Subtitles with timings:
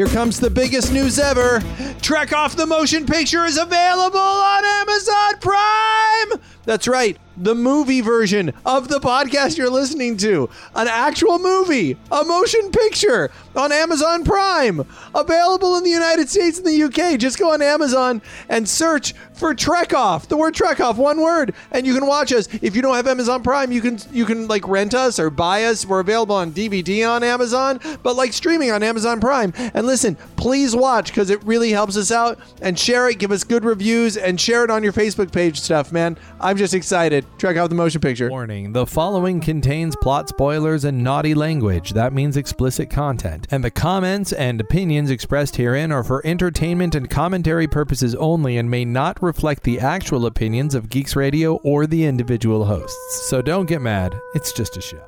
[0.00, 1.62] Here comes the biggest news ever.
[2.00, 6.40] Trek Off the Motion Picture is available on Amazon Prime.
[6.64, 10.48] That's right, the movie version of the podcast you're listening to.
[10.74, 14.86] An actual movie, a motion picture on Amazon Prime.
[15.14, 17.18] Available in the United States and the UK.
[17.18, 20.28] Just go on Amazon and search for Trek Off.
[20.28, 22.46] The word Trek Off, one word, and you can watch us.
[22.60, 25.64] If you don't have Amazon Prime, you can you can like rent us or buy
[25.64, 25.86] us.
[25.86, 29.52] We're available on DVD on Amazon, but like streaming on Amazon Prime.
[29.74, 33.42] And listen, please watch because it really helps us out and share it, give us
[33.42, 36.18] good reviews and share it on your Facebook page stuff, man.
[36.38, 37.24] I'm just excited.
[37.38, 38.28] Trek Off the motion picture.
[38.28, 41.94] Warning the following contains plot spoilers and naughty language.
[41.94, 43.46] That means explicit content.
[43.50, 48.70] And the comments and opinions expressed herein are for entertainment and commentary purposes only and
[48.70, 53.28] may not reflect the actual opinions of Geeks Radio or the individual hosts.
[53.30, 55.02] So don't get mad, it's just a show.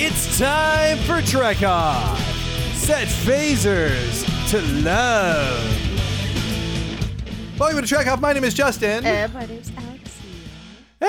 [0.00, 2.20] It's time for Trek Off!
[2.74, 5.74] Set phasers to love!
[7.58, 8.20] Welcome to Trek Off.
[8.20, 9.04] My name is Justin.
[9.04, 9.87] Uh, my name's Alexia.
[11.00, 11.08] Today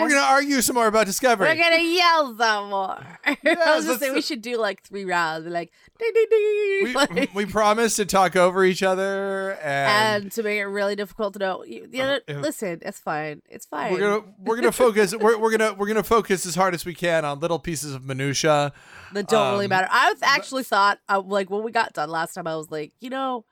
[0.00, 1.48] we're going to argue some more about Discovery.
[1.48, 2.98] We're gonna yell some more.
[3.24, 6.84] I was let's- just saying we should do like three rounds, like ding ding ding,
[6.84, 10.96] we, like- we promised to talk over each other and, and to make it really
[10.96, 11.64] difficult to know.
[11.64, 13.42] You, the other, Uh, listen, it's fine.
[13.48, 13.92] It's fine.
[13.92, 16.94] we're gonna we're gonna focus we're, we're gonna we're gonna focus as hard as we
[16.94, 18.72] can on little pieces of minutia.
[19.12, 19.88] that don't really um, matter.
[19.90, 22.92] I was actually thought, uh, like when we got done last time, I was like,
[23.00, 23.44] you know,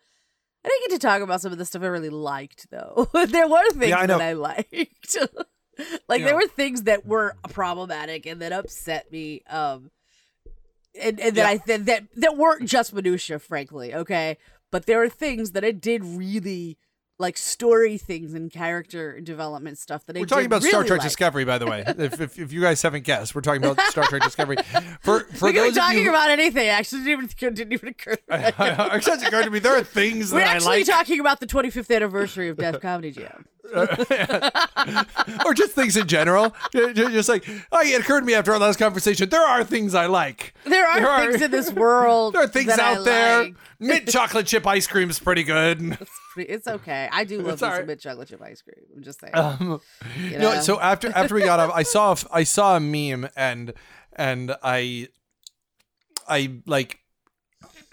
[0.66, 3.08] I didn't get to talk about some of the stuff I really liked, though.
[3.28, 5.16] there were things I that I liked.
[6.08, 6.26] like Yeah.
[6.26, 9.42] there were things that were problematic and that upset me.
[9.48, 9.90] Um,
[11.00, 11.48] and, and that Yeah.
[11.48, 13.94] I that, that that weren't just minutia, frankly.
[13.94, 14.38] Okay,
[14.72, 16.78] but there are things that I did really
[17.18, 20.98] like story things and character development stuff that I We're talking did about Star Trek
[20.98, 21.08] like.
[21.08, 21.84] Discovery, by the way.
[21.86, 24.56] if, if, if you guys haven't guessed, we're talking about Star Trek Discovery.
[25.00, 26.68] For for We could be those talking you, about anything.
[26.68, 28.16] Actually, didn't even didn't even occur.
[28.16, 28.42] to me.
[28.42, 31.46] it occurred to me there are things We're that I actually like, talking about the
[31.46, 33.46] 25th anniversary of Def Comedy Jam.
[35.44, 36.54] Or just things in general.
[36.72, 39.64] Ju- ju- Just like oh, it occurred to me after our last conversation, there are
[39.64, 40.54] things I like.
[40.64, 42.34] There are There are- things in this world.
[42.36, 43.42] There are things that I out there.
[43.44, 43.54] like.
[43.78, 45.98] Mint chocolate chip ice cream is pretty good.
[46.00, 47.08] It's, pretty- it's okay.
[47.12, 47.78] I do love It's me all right.
[47.80, 48.84] some mint chocolate chip ice cream.
[48.94, 49.34] I'm just saying.
[49.34, 49.80] Um,
[50.20, 53.28] you No, so after after we got off, I saw a- I saw a meme
[53.36, 53.72] and
[54.14, 55.08] and I
[56.28, 56.98] I like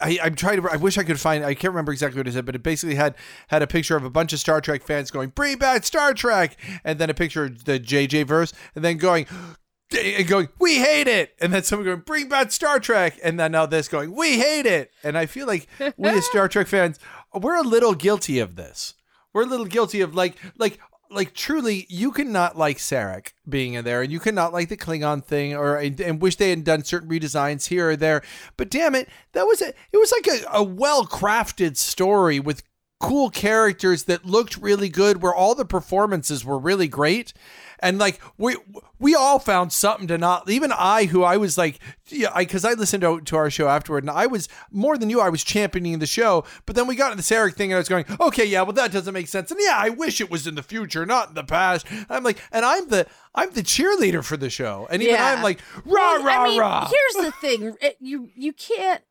[0.03, 0.69] I, I'm trying to.
[0.69, 1.45] I wish I could find.
[1.45, 3.15] I can't remember exactly what it said, but it basically had
[3.47, 6.57] had a picture of a bunch of Star Trek fans going "Bring back Star Trek,"
[6.83, 9.25] and then a picture of the JJ verse, and then going
[9.97, 13.53] and going "We hate it," and then someone going "Bring back Star Trek," and then
[13.53, 16.99] now this going "We hate it," and I feel like we as Star Trek fans,
[17.33, 18.95] we're a little guilty of this.
[19.31, 20.79] We're a little guilty of like like
[21.13, 25.23] like truly you cannot like Sarek being in there and you cannot like the Klingon
[25.23, 28.21] thing or and, and wish they had done certain redesigns here or there.
[28.57, 32.63] But damn it, that was a it was like a, a well crafted story with
[32.99, 37.33] cool characters that looked really good where all the performances were really great
[37.83, 38.55] and like we
[38.99, 41.77] we all found something to not even i who i was like
[42.07, 45.09] yeah i because i listened to, to our show afterward and i was more than
[45.09, 46.43] you i was championing the show.
[46.65, 48.73] But then we got into the Sarek thing and i was going okay yeah well
[48.73, 49.51] that doesn't make sense.
[49.51, 51.85] And yeah i wish it was in the future not in the past.
[52.09, 53.05] I'm like and i'm the
[53.35, 54.87] i'm the cheerleader for the show.
[54.89, 55.35] And even Yeah.
[55.35, 56.89] i'm like rah Well, rah I mean, rah.
[56.89, 59.03] Here's the thing: you you can't.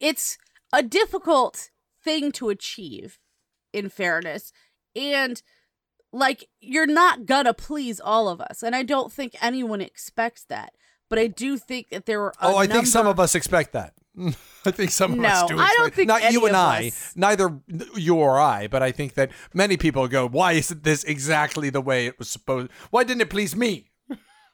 [0.00, 0.38] It's
[0.72, 1.70] a difficult
[2.04, 3.18] thing to achieve,
[3.72, 4.52] in fairness,
[4.94, 5.42] and
[6.12, 10.72] like you're not gonna please all of us, and I don't think anyone expects that.
[11.10, 12.34] But I do think that there were.
[12.42, 13.94] oh i think some of us expect that
[14.66, 15.62] I think some of us No, do.
[15.62, 17.60] I don't think not you and I, us- neither
[17.94, 21.80] you or I, but I think that many people go, "Why isn't this exactly the
[21.80, 22.70] way it was supposed?
[22.90, 23.90] Why didn't it please me?"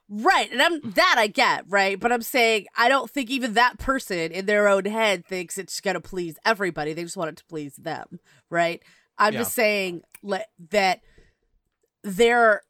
[0.09, 1.99] Right, and I'm that I get, right?
[1.99, 5.81] But I'm saying I don't think even that person in their own head thinks it's
[5.81, 6.93] gonna please everybody.
[6.93, 8.83] They just want it to please them, right?
[9.17, 9.41] I'm Yeah.
[9.41, 10.03] just saying
[10.71, 11.01] that
[12.05, 12.63] there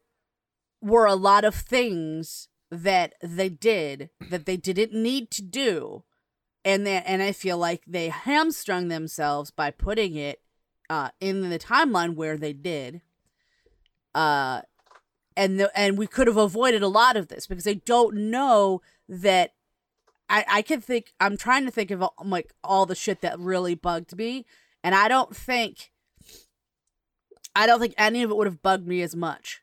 [0.81, 6.03] were a lot of things that they did that they didn't need to do,
[6.63, 10.41] and that and I feel like they hamstrung themselves by putting it
[10.89, 13.01] uh, in the timeline where they did.
[14.15, 14.61] Uh,
[15.37, 18.81] and the, and we could have avoided a lot of this because I don't know
[19.09, 19.53] that
[20.29, 23.75] I I can think I'm trying to think of like all the shit that really
[23.75, 24.45] bugged me
[24.83, 25.91] and I don't think
[27.55, 29.61] I don't think any of it would have bugged me as much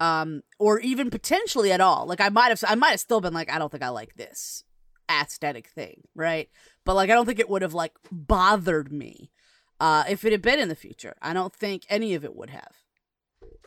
[0.00, 2.06] um or even potentially at all.
[2.06, 4.14] Like I might have I might have still been like I don't think I like
[4.14, 4.64] this
[5.10, 6.48] aesthetic thing right?
[6.84, 9.30] But like I don't think it would have like bothered me
[9.80, 11.14] uh if it had been in the future.
[11.22, 12.72] I don't think any of it would have.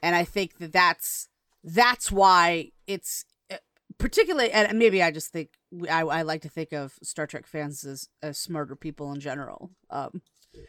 [0.04, 1.28] And I think that that's
[1.64, 3.58] that's why it's uh,
[3.98, 5.50] particularly, and maybe I just think
[5.90, 9.72] I, I like to think of Star Trek fans as, as smarter people in general.
[9.90, 10.22] Um,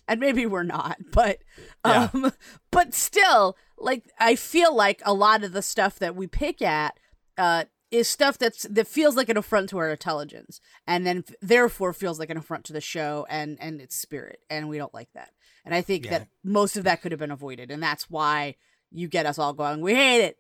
[0.09, 1.39] and maybe we're not, but
[1.85, 2.09] Yeah.
[2.15, 2.33] um,
[2.71, 6.99] but still, like I feel like a lot of the stuff that we pick at
[7.39, 11.35] uh is stuff that's that feels like an affront to our intelligence, and then f-
[11.43, 14.95] therefore feels like an affront to the show and and its spirit, and we don't
[14.95, 15.31] like that.
[15.65, 16.11] And I think Yeah.
[16.19, 18.57] that most of that could have been avoided, and that's why
[18.91, 20.39] you get us all going, we hate it.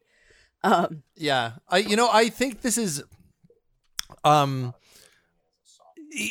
[0.64, 3.02] Um, Yeah, I you know I think this is,
[4.24, 4.74] um,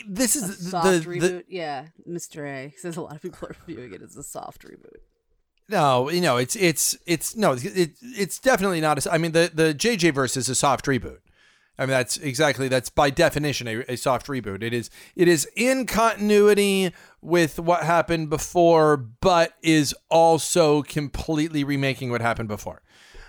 [0.08, 1.20] this is the, soft the, reboot.
[1.20, 2.46] the yeah, Mr.
[2.48, 5.00] A says a lot of people are viewing it as a soft reboot.
[5.70, 9.06] no you know it's it's it's no it, it's definitely not.
[9.06, 11.20] A, I mean the the JJ verse is a soft reboot.
[11.78, 14.62] I mean that's exactly that's by definition a, a soft reboot.
[14.62, 22.12] It is it is in continuity with what happened before, but is also completely remaking
[22.12, 22.82] what happened before.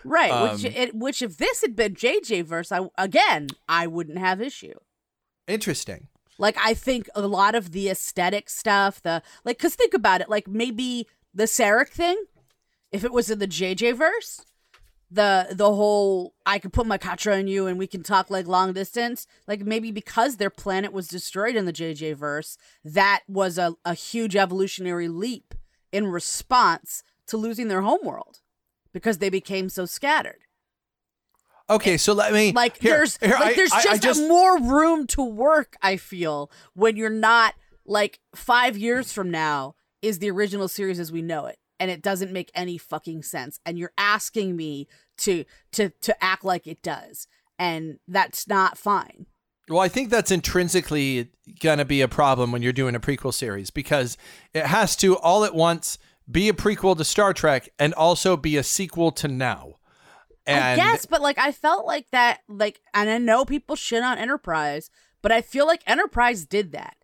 [0.04, 4.19] Right, which Um, it, which if this had been JJ verse, I again I wouldn't
[4.19, 4.75] have issue.
[5.46, 6.08] Interesting.
[6.42, 10.28] Like I think a lot of the aesthetic stuff, the like, cause think about it,
[10.28, 12.20] like maybe the Sarek thing,
[12.90, 14.44] if it was in the JJ verse,
[15.08, 18.48] the the whole I could put my katra on you and we can talk like
[18.48, 23.56] long distance, like maybe because their planet was destroyed in the JJ verse, that was
[23.56, 25.54] a, a huge evolutionary leap
[25.92, 28.40] in response to losing their homeworld
[28.92, 30.40] because they became so scattered.
[31.70, 35.06] Okay, so let me Like here, there's here, like there's I- I just, more room
[35.09, 35.76] to work.
[35.82, 37.55] I feel when you're not
[37.85, 42.03] like five years from now is the original series as we know it, and it
[42.03, 43.59] doesn't make any fucking sense.
[43.64, 44.88] And you're asking me
[45.19, 47.26] to to to act like it does,
[47.59, 49.26] and that's not fine.
[49.69, 51.29] Well, I think that's intrinsically
[51.61, 54.19] going to be a problem when you're doing a prequel series because
[54.53, 55.99] it has to all at once
[56.31, 59.75] be a prequel to Star Trek and also be a sequel to now.
[60.46, 64.02] And I guess, but like I felt like that, like, and I know people shit
[64.02, 64.90] on Enterprise,
[65.20, 66.96] but I feel like Enterprise did that.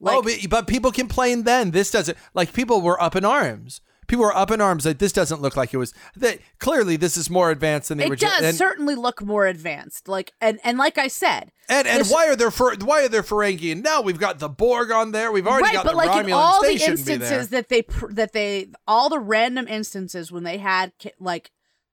[0.00, 1.70] Oh, like, oh, but, but people complained then.
[1.70, 3.80] This doesn't like people were up in arms.
[4.08, 5.94] People were up in arms like this doesn't look like it was.
[6.16, 8.32] That clearly this is more advanced than the it original.
[8.32, 10.08] does and, certainly look more advanced.
[10.08, 13.22] Like, and and like I said, and, and why are there for why are there
[13.22, 13.70] Ferengi?
[13.72, 15.30] And now we've got the Borg on there.
[15.30, 16.26] We've already right, got but the like Romulans.
[16.26, 17.22] in all the shouldn't be there.
[17.22, 21.52] instances that they that they all the random instances when they had like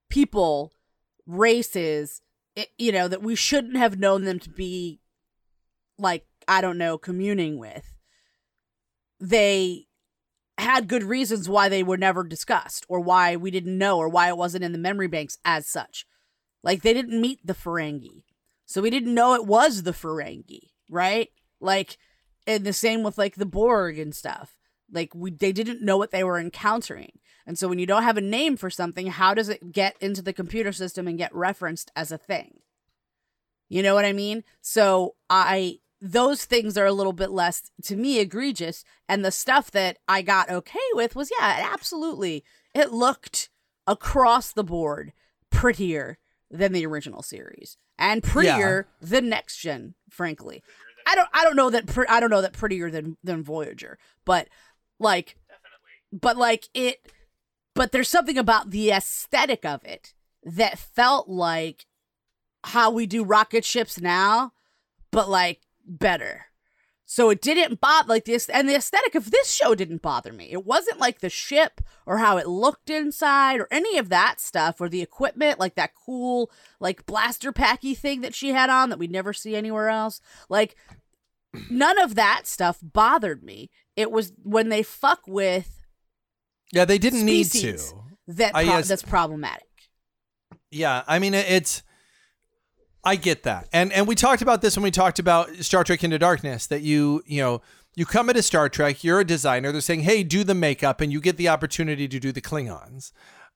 [0.10, 0.74] people
[1.30, 2.22] races
[2.58, 5.00] eh, you know that we shouldn't have known them to be
[5.98, 7.94] like I don't know communing with
[9.20, 9.86] they
[10.58, 14.28] had good reasons why they were never discussed or why we didn't know or why
[14.28, 16.06] it wasn't in the memory banks as such
[16.64, 18.24] like they didn't meet the Ferengi
[18.66, 21.30] so we didn't know it was the Ferengi right
[21.62, 21.98] like
[22.50, 24.58] and the same with like the Borg and stuff.
[24.92, 27.20] Like we they didn't know what they were encountering.
[27.46, 30.22] And so when you don't have a name for something, how does it get into
[30.22, 32.60] the computer system and get referenced as a thing?
[33.70, 34.44] You know what I mean?
[34.62, 39.70] So I those things are a little bit less to me egregious and the stuff
[39.72, 42.44] that I got okay with was yeah, absolutely.
[42.74, 43.50] It looked
[43.86, 45.14] across the board
[45.50, 46.18] prettier
[46.50, 50.64] than the original series and prettier than next gen, frankly.
[51.06, 53.98] I don't I don't know that pre- I don't know that prettier than than Voyager,
[54.26, 54.48] but
[55.00, 56.20] like Definitely.
[56.20, 57.12] but like it
[57.76, 60.14] but there's something about the aesthetic of it
[60.44, 61.86] that felt like
[62.64, 64.54] how we do rocket ships now,
[65.12, 66.46] but like better.
[67.06, 70.52] So it didn't bother like this, and the aesthetic of this show didn't bother me.
[70.52, 74.80] It wasn't like the ship or how it looked inside or any of that stuff
[74.80, 79.00] or the equipment, like that cool like blaster packy thing that she had on that
[79.00, 80.22] we'd never see anywhere else.
[80.50, 80.76] Like
[81.68, 83.72] none of that stuff bothered me.
[83.96, 85.79] It was when they fuck with
[86.72, 87.78] yeah, they didn't need to.
[88.28, 89.66] that pro- guess- that's problematic.
[90.72, 91.82] Yeah, I mean it's
[93.04, 93.68] I get that.
[93.74, 96.82] And and we talked about this when we talked about Star Trek Into Darkness that
[96.82, 97.62] you, you know,
[97.96, 101.12] you come into Star Trek, you're a designer, they're saying, "Hey, do the makeup," and
[101.12, 103.12] you get the opportunity to do the Klingons.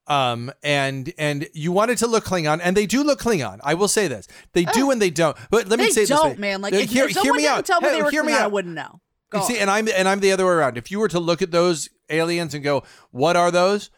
[0.08, 3.60] Um and and you wanted to look Klingon, and they do look Klingon.
[3.64, 5.38] I will say this, they do and they don't.
[5.52, 6.36] But let me say this don't, way.
[6.38, 6.62] man.
[6.62, 7.66] Like Uh, if, hear, if hear someone me didn't out.
[7.66, 9.00] tell me Hey, they were Klingon, I wouldn't know.
[9.34, 9.62] Go You see, on.
[9.64, 10.78] and I'm and I'm the other way around.
[10.78, 13.90] If you were to look at those aliens and go, "What are those?"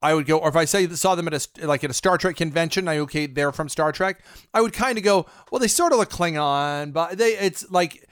[0.00, 2.16] I would go, or if I say saw them at a like at a Star
[2.18, 4.24] Trek convention, I okay, they're from Star Trek.
[4.54, 8.08] I would kind of go, well, they sort of look Klingon, but they it's like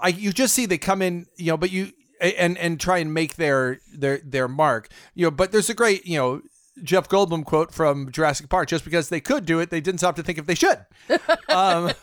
[0.00, 3.14] I you just see they come in, you know, but you and and try and
[3.14, 5.30] make their their their mark, you know.
[5.30, 6.42] But there's a great, you know.
[6.82, 10.16] Jeff Goldblum quote from Jurassic Park: "Just because they could do it, they didn't stop
[10.16, 10.84] to think if they should."
[11.48, 11.92] Um,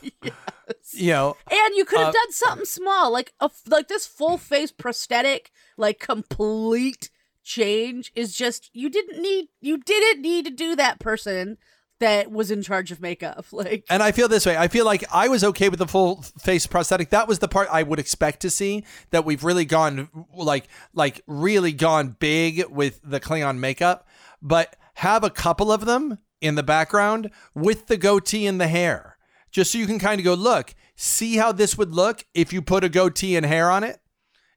[0.93, 4.37] You know, And you could have Uh, done something small, like a like this full
[4.37, 7.09] face prosthetic, like complete
[7.43, 11.57] change is just you didn't need you didn't need to do that person
[11.99, 13.45] that was in charge of makeup.
[13.51, 14.57] Like, And I feel this way.
[14.57, 17.09] I feel like I was okay with the full face prosthetic.
[17.11, 18.83] That was the part I would expect to see.
[19.11, 24.07] That we've really gone like like really gone big with the Klingon makeup,
[24.45, 29.17] but have a couple of them in the background with the goatee and the hair,
[29.51, 32.61] just so you can kind of go look, see how this would look if you
[32.61, 33.99] put a goatee and hair on it.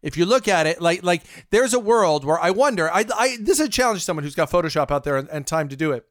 [0.02, 2.88] If you look at it, like like there's a world where I wonder.
[2.88, 5.44] I, I this is a challenge to someone who's got Photoshop out there and, and
[5.44, 6.06] time to do it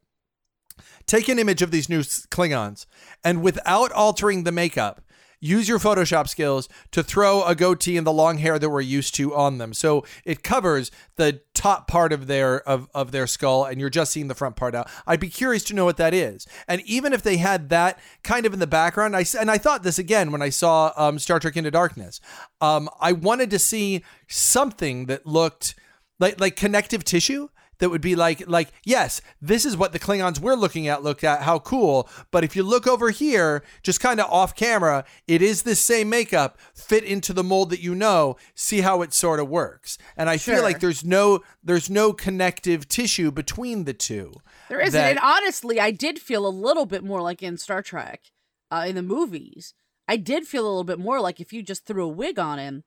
[1.08, 2.86] take an image of these new Klingons
[3.24, 5.02] and without altering the makeup,
[5.40, 9.16] use your Photoshop skills to throw a goatee and the long hair that we're used
[9.16, 9.74] to on them.
[9.74, 14.12] So it covers the top part of their of, of their skull and you're just
[14.12, 14.90] seeing the front part out.
[15.06, 16.48] I'd be curious to know what that is.
[16.68, 19.84] And even if they had that kind of in the background, I and I thought
[19.84, 22.20] this again when I saw um, Star Trek Into Darkness.
[22.62, 25.76] Um, I wanted to see something that looked
[26.20, 27.50] like like connective tissue
[27.80, 31.24] that would be like like yes this is what the klingons we're looking at look
[31.24, 35.42] at how cool but if you look over here just kind of off camera it
[35.42, 39.40] is this same makeup fit into the mold that you know see how it sort
[39.40, 44.34] of works and i feel like there's no there's no connective tissue between the two
[44.70, 45.00] There isn't.
[45.00, 48.32] that- and honestly, I did feel a little bit more like in Star Trek,
[48.70, 49.74] uh, in the movies.
[50.10, 52.60] I did feel a little bit more like if you just threw a wig on
[52.60, 52.84] him,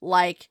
[0.00, 0.48] like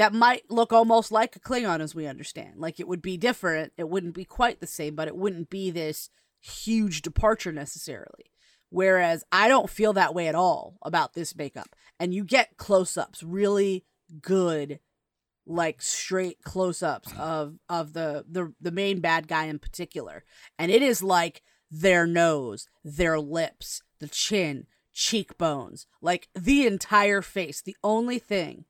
[0.00, 2.54] that might look almost like a Klingon as we understand.
[2.56, 3.74] Like it would be different.
[3.76, 6.08] It wouldn't be quite the same, but it wouldn't be this
[6.40, 8.32] huge departure necessarily.
[8.70, 11.76] Whereas I don't feel that way at all about this makeup.
[11.98, 13.84] And you get close ups, really
[14.22, 14.80] good
[15.46, 20.22] like straight close-ups of of the the the main bad guy in particular
[20.58, 27.62] and it is like their nose their lips the chin cheekbones like the entire face
[27.62, 28.64] the only thing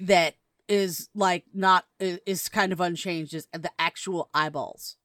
[0.00, 0.34] that
[0.68, 4.96] is like not is, kind of unchanged is the actual eyeballs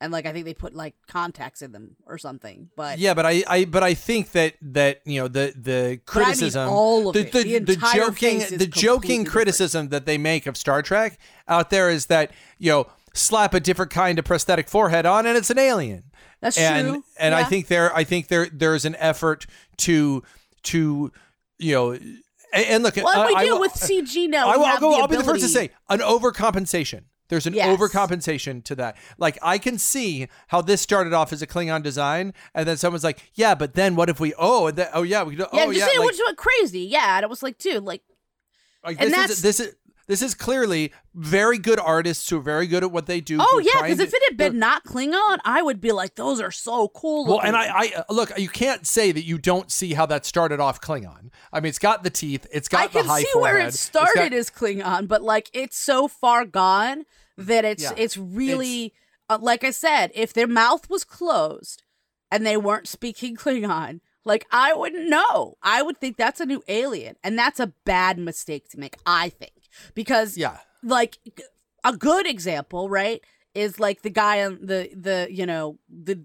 [0.00, 3.24] and like i think they put like contacts in them or something but yeah but
[3.24, 6.68] i i but i think that that you know the the But I mean criticism
[6.68, 7.32] all of the, it.
[7.32, 9.28] the, The the joking the joking different.
[9.30, 13.60] criticism that they make of Star Trek out there is that you know slap a
[13.60, 16.02] different kind of prosthetic forehead on and it's an alien.
[16.40, 17.04] That's and true.
[17.18, 19.46] and I think there I think there there's an effort
[19.78, 20.22] to
[20.64, 21.12] to
[21.58, 21.98] you know
[22.54, 24.90] and, and look well uh, we I do with cg now I, will I'll go.
[24.92, 27.02] the I'll be the first to say an overcompensation.
[27.28, 27.78] There's an Yes.
[27.78, 28.96] overcompensation to that.
[29.16, 33.02] Like I can see how this started off as a Klingon design, and then someone's
[33.02, 34.34] like, "Yeah, but then what if we?
[34.38, 35.46] Oh, and then, oh yeah, we do.
[35.52, 37.56] yeah oh just yeah, say it like, was went crazy yeah and it was like
[37.58, 38.02] dude like
[38.84, 39.74] like and this that's- is this is
[40.06, 43.38] this is clearly very good artists who are very good at what they do.
[43.40, 46.50] Oh yeah, because if it had been not Klingon, I would be like, those are
[46.50, 47.24] so cool.
[47.24, 47.48] Well, looking.
[47.48, 48.36] and I, I look.
[48.38, 51.30] You can't say that you don't see how that started off Klingon.
[51.52, 52.46] I mean, it's got the teeth.
[52.52, 53.40] It's got I the can see forehead.
[53.54, 57.04] where it it's got- started as Klingon, but like it's so far gone
[57.38, 57.92] that it's Yeah.
[57.96, 58.92] it's really
[59.30, 61.82] uh, like I said, if their mouth was closed
[62.30, 65.56] and they weren't speaking Klingon, like I wouldn't know.
[65.62, 68.96] I would think that's a new alien, and that's a bad mistake to make.
[69.06, 69.52] I think
[69.94, 70.58] because yeah.
[70.82, 71.18] like
[71.84, 73.22] a good example, right,
[73.54, 76.24] is like the guy on the the you know the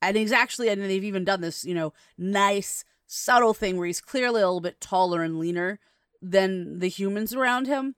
[0.00, 4.00] and he's actually and they've even done this you know nice subtle thing where he's
[4.00, 5.78] clearly a little bit taller and leaner
[6.20, 7.94] than the humans around him.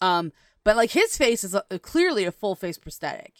[0.00, 0.32] Um,
[0.64, 3.34] but like his face is a, clearly a full face prosthetic,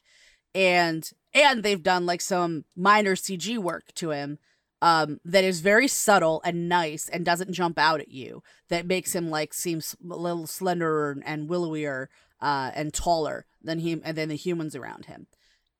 [0.54, 4.38] and and they've done like some minor CG work to him.
[4.84, 8.42] Um, that is very subtle and nice and doesn't jump out at you.
[8.68, 12.08] That makes him like seem a little slenderer and willowier
[12.42, 15.26] uh, and taller than him and than the humans around him.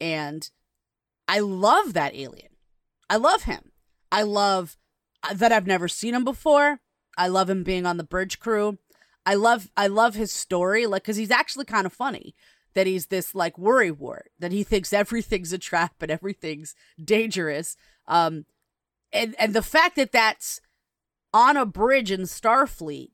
[0.00, 0.50] And
[1.28, 2.52] I love that alien.
[3.10, 3.72] I love him.
[4.10, 4.78] I love
[5.22, 6.80] uh, that I've never seen him before.
[7.18, 8.78] I love him being on the bridge crew.
[9.26, 12.34] I love I love his story like cuz he's actually kind of funny
[12.72, 17.76] that he's this like worry wart that he thinks everything's a trap and everything's dangerous.
[18.08, 18.46] Um
[19.14, 20.60] and and the fact that that's
[21.32, 23.10] on a bridge in Starfleet,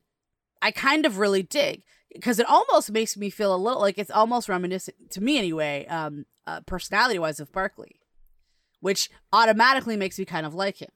[0.60, 4.10] I kind of really dig because it almost makes me feel a little like it's
[4.10, 8.00] almost reminiscent to me anyway, um, uh, personality wise of Barkley,
[8.80, 10.90] which automatically makes me kind of like him.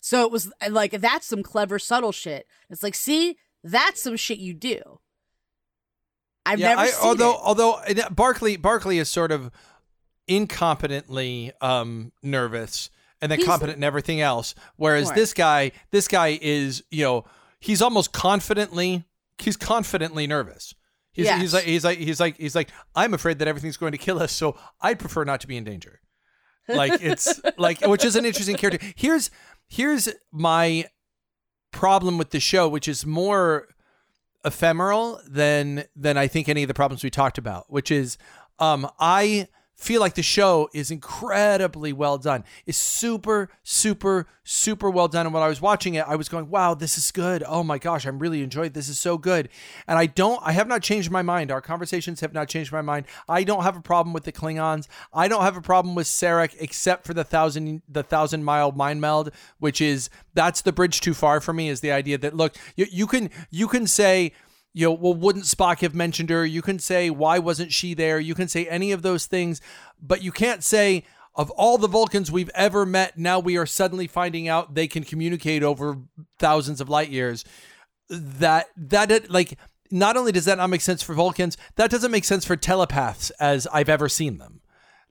[0.00, 2.46] So it was uh, like that's some clever subtle shit.
[2.70, 5.00] It's like, see, that's some shit you do.
[6.46, 7.40] I've yeah, never I, seen although it.
[7.42, 9.50] although that- Barkley Barkley is sort of
[10.28, 12.88] incompetently um nervous
[13.24, 14.54] and then He's- competent in everything else.
[14.76, 17.24] Whereas this guy this guy is you know
[17.58, 19.04] he's almost confidently
[19.38, 20.74] he's confidently nervous.
[21.12, 21.40] He's, Yes.
[21.40, 24.20] he's like he's like he's like he's like i'm afraid that everything's going to kill
[24.20, 26.00] us so i'd prefer not to be in danger.
[26.68, 28.84] Like it's like which is an interesting character.
[28.96, 29.30] Here's
[29.68, 30.86] here's my
[31.72, 33.68] problem with the show which is more
[34.44, 38.18] ephemeral than than I think any of the problems we talked about, which is
[38.58, 42.44] um I feel like the show is incredibly well done.
[42.64, 45.26] It's super, super, super well done.
[45.26, 47.42] And when I was watching it, I was going, wow, this is good.
[47.46, 49.48] Oh my gosh, I'm really enjoying This is so good.
[49.88, 51.50] And I don't, I have not changed my mind.
[51.50, 53.06] Our conversations have not changed my mind.
[53.28, 54.86] I don't have a problem with the Klingons.
[55.12, 59.00] I don't have a problem with Sarek except for the thousand, the thousand mile mind
[59.00, 62.54] meld, which is, that's the bridge too far for me is the idea that, look,
[62.76, 64.32] you, you can, you can say,
[64.74, 66.44] you know, well, wouldn't Spock have mentioned her?
[66.44, 68.18] You can say, why wasn't she there?
[68.18, 69.60] You can say any of those things,
[70.02, 71.04] but you can't say,
[71.36, 75.04] of all the Vulcans we've ever met, now we are suddenly finding out they can
[75.04, 75.98] communicate over
[76.38, 77.44] thousands of light years.
[78.08, 79.58] That, that, like,
[79.90, 83.30] not only does that not make sense for Vulcans, that doesn't make sense for telepaths
[83.40, 84.60] as I've ever seen them.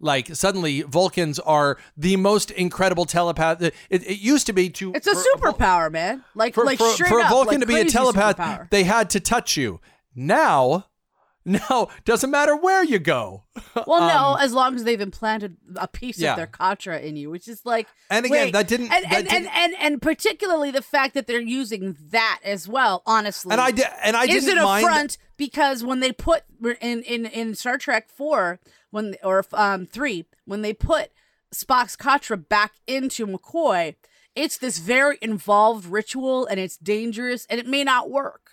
[0.03, 3.61] Like suddenly, Vulcans are the most incredible telepath.
[3.61, 6.23] It, it used to be to It's a superpower, man.
[6.35, 8.69] Like for, like for, for a up, Vulcan like to be a telepath, superpower.
[8.69, 9.79] they had to touch you.
[10.15, 10.87] Now,
[11.45, 13.43] now doesn't matter where you go.
[13.87, 16.31] Well, no, as long as they've implanted a piece Um, yeah.
[16.31, 17.87] of their Katra in you, which is like.
[18.09, 21.13] And again, wait, that didn't- And that and, and, didn't- and and particularly the fact
[21.15, 23.01] that they're using that as well.
[23.05, 24.85] Honestly, And I did, and I is didn't it a mind.
[24.85, 26.43] front because when they put
[26.81, 28.59] in in in Star Trek four
[28.93, 31.09] when or um three when they put
[31.53, 33.95] Spock's Katra back into McCoy,
[34.35, 38.51] it's this very involved ritual and it's dangerous and it may not work.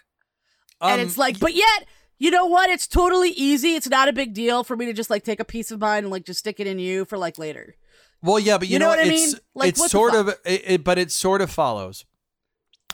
[0.81, 1.87] and Um, it's like, but yet,
[2.19, 2.69] you know what?
[2.71, 3.75] It's totally easy.
[3.75, 6.05] It's not a big deal for me to just like take a piece of mine
[6.05, 7.75] and like just stick it in you for like later.
[8.23, 9.31] Well, yeah, but you, You know what I mean?
[9.55, 12.05] Like, it's sort of, it, it- but it sort of follows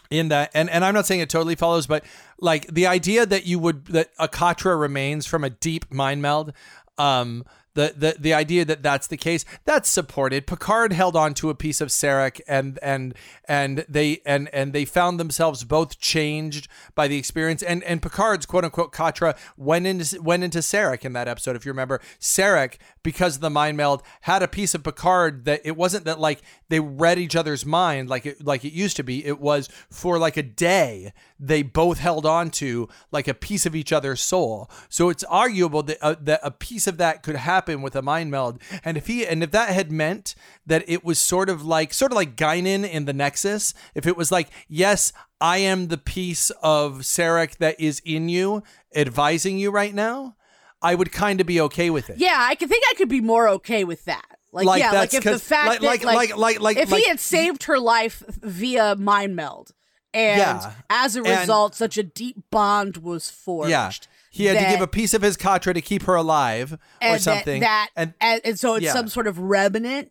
[0.08, 2.04] in that, and and I'm not saying it totally follows, but
[2.38, 6.52] like the idea that you would that a Katra remains from a deep mind meld,
[6.98, 7.44] um.
[7.74, 10.46] The, the, the idea that that's the case that's supported.
[10.46, 13.12] Picard held on to a piece of Sarek and and
[13.46, 17.62] and they and and they found themselves both changed by the experience.
[17.62, 21.54] And and Picard's quote unquote Katra went into went into Sarek in that episode.
[21.54, 25.60] If you remember, Sarek because of the mind meld had a piece of Picard that
[25.62, 29.02] it wasn't that like they read each other's mind like it like it used to
[29.02, 29.22] be.
[29.22, 33.74] It was for like a day they both held on to like a piece of
[33.76, 34.70] each other's soul.
[34.88, 38.30] So it's arguable that uh, that a piece of that could happen with a mind
[38.30, 38.60] meld.
[38.84, 40.34] And if he and if that had meant
[40.66, 44.16] that it was sort of like sort of like Guinan in the Nexus, if it
[44.16, 48.62] was like yes, I am the piece of Sarek that is in you,
[48.94, 50.36] advising you right now,
[50.80, 52.18] I would kind of be okay with it.
[52.18, 54.24] Yeah, I can think I could be more okay with that.
[54.52, 56.90] Like, Like, yeah, like if the fact like- that like- like, like- like- like- if
[56.90, 59.72] like- he had saved her life via mind meld,
[60.16, 60.72] and Yeah.
[60.90, 63.70] as a And- result, such a deep bond was forged.
[63.70, 63.90] Yeah.
[64.30, 67.14] He had to give a piece of his Katra to keep her alive or and
[67.14, 67.60] that- something.
[67.60, 68.92] That, and and, and so it's yeah.
[68.92, 70.10] some sort of remnant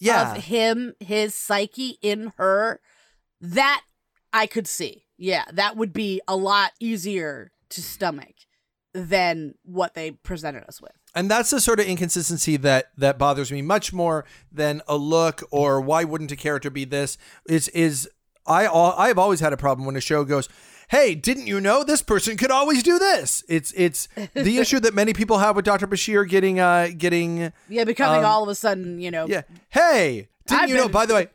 [0.00, 0.34] yeah.
[0.36, 2.80] of him, his psyche in her.
[3.40, 3.82] That
[4.32, 5.04] I could see.
[5.18, 8.34] Yeah, that would be a lot easier to stomach
[8.92, 10.92] than what they presented us with.
[11.14, 15.42] and that's the sort of inconsistency that that bothers me much more than a look
[15.52, 17.16] or why wouldn't a character be this
[17.48, 18.08] is is
[18.50, 20.48] I I've always had a problem when a show goes
[20.88, 24.92] hey didn't you know this person could always do this it's it's the issue that
[24.92, 25.86] many people have with Dr.
[25.86, 30.28] Bashir getting uh getting Yeah, becoming Um, all of a sudden, you know, yeah hey
[30.46, 31.28] didn't I've you know by the way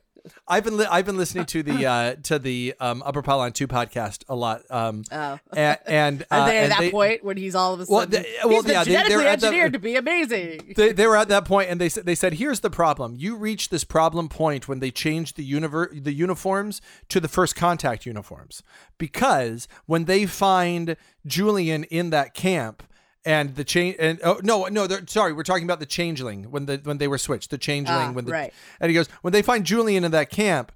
[0.47, 3.67] I've been li- I've been listening to the uh to the um Upper Pylon 2
[3.67, 5.39] podcast a lot um Oh.
[5.55, 7.85] and, and Are uh, they at and that they- point when he's all of a
[7.89, 10.73] Well, sudden they- well, he's yeah, they- genetically they're the- engineered to be amazing?
[10.77, 13.35] they, they were at that point and they said they said here's the problem you
[13.35, 18.05] reach this problem point when they changed the univer- the uniforms to the first contact
[18.05, 18.63] uniforms
[18.97, 22.83] because when they find Julian in that camp
[23.25, 26.65] and the change and oh no no they're sorry we're talking about the changeling when
[26.67, 28.53] the when they were switched the changeling Ah, when the right.
[28.79, 30.71] and he goes when they find Julian in that camp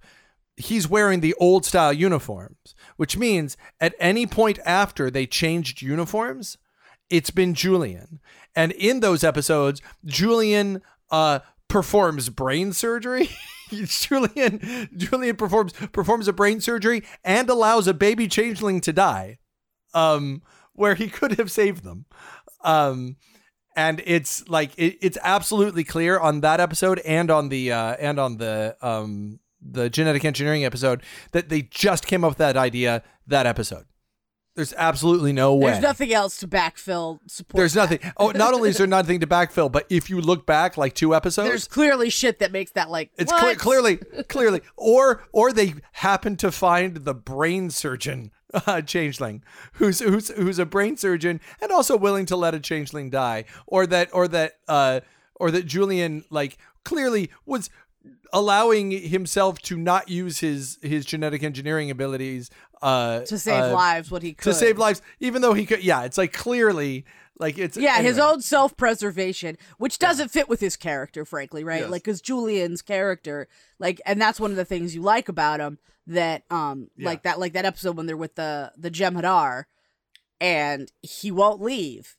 [0.58, 6.58] he's wearing the old style uniforms which means at any point after they changed uniforms
[7.10, 8.20] it's been Julian.
[8.56, 13.30] And in those episodes, Julian uh, performs brain surgery.
[13.70, 19.40] Julian Julian performs performs a brain surgery and allows a baby changeling to die.
[19.94, 22.06] Um, where he could have saved them.
[22.64, 23.18] Um,
[23.76, 28.20] and it's like it, it's absolutely clear on that episode and on the uh, and
[28.20, 33.04] on the um, the genetic engineering episode that they just came up with that idea
[33.28, 33.86] that episode.
[34.56, 35.72] There's absolutely no way.
[35.72, 37.60] There's nothing else to backfill support.
[37.60, 37.92] There's that.
[37.92, 38.12] nothing.
[38.18, 41.16] Oh, not only is there nothing to backfill, but if you look back like two
[41.16, 46.36] episodes, There's clearly shit that makes that like it's clearly, clearly, or or they happen
[46.38, 48.32] to find the brain surgeon
[48.66, 53.10] uh, changeling, who's who's who's a brain surgeon and also willing to let a changeling
[53.10, 55.00] die, or that or that uh
[55.36, 57.70] or that Julian like clearly was
[58.32, 62.50] allowing himself to not use his his genetic engineering abilities
[62.82, 64.10] uh to save uh, lives.
[64.12, 65.84] What he could to save lives, even though he could.
[65.84, 67.06] Yeah, it's like clearly
[67.40, 68.34] Like it's Yeah, his anyway.
[68.34, 71.82] own self preservation, which doesn't fit with his character, frankly, right?
[71.82, 71.90] Yes.
[71.90, 73.48] Like, because Julian's character,
[73.80, 75.80] like, and that's one of the things you like about him.
[76.10, 77.06] That, um, Yeah.
[77.10, 79.66] like that, like that episode when they're with the the Jem'Hadar,
[80.42, 82.18] and he won't leave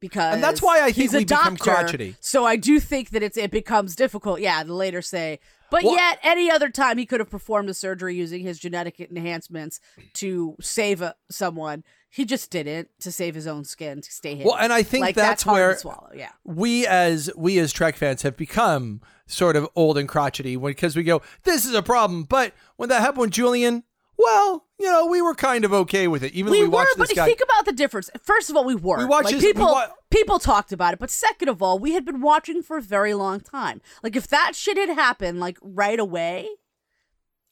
[0.00, 1.70] because And that's why I think he's a we become doctor.
[1.70, 2.16] crotchety.
[2.20, 4.40] So I do think that it's it becomes difficult.
[4.40, 5.40] Yeah, the later say,
[5.74, 9.00] but Well- yet any other time he could have performed a surgery using his genetic
[9.00, 9.80] enhancements
[10.14, 11.82] to save a, someone.
[12.08, 14.46] He just didn't to save his own skin to stay hidden.
[14.46, 16.10] Well, and I think like, that's, hard where swallow.
[16.14, 16.30] Yeah.
[16.44, 21.02] we as we as Trek fans have become sort of old and crotchety because we
[21.02, 22.22] go, this is a problem.
[22.22, 23.82] But when that happened with Julian,
[24.24, 26.74] well, you know, we were kind of okay with it, even we though we were,
[26.74, 27.26] watched but this guy.
[27.26, 28.10] think about the difference.
[28.22, 28.98] First of all, we were.
[28.98, 29.66] We watched like, his- people.
[29.66, 32.82] wa- people talked about it, but second of all, we had been watching for a
[32.82, 33.80] very long time.
[34.02, 36.48] Like if that shit had happened like right away,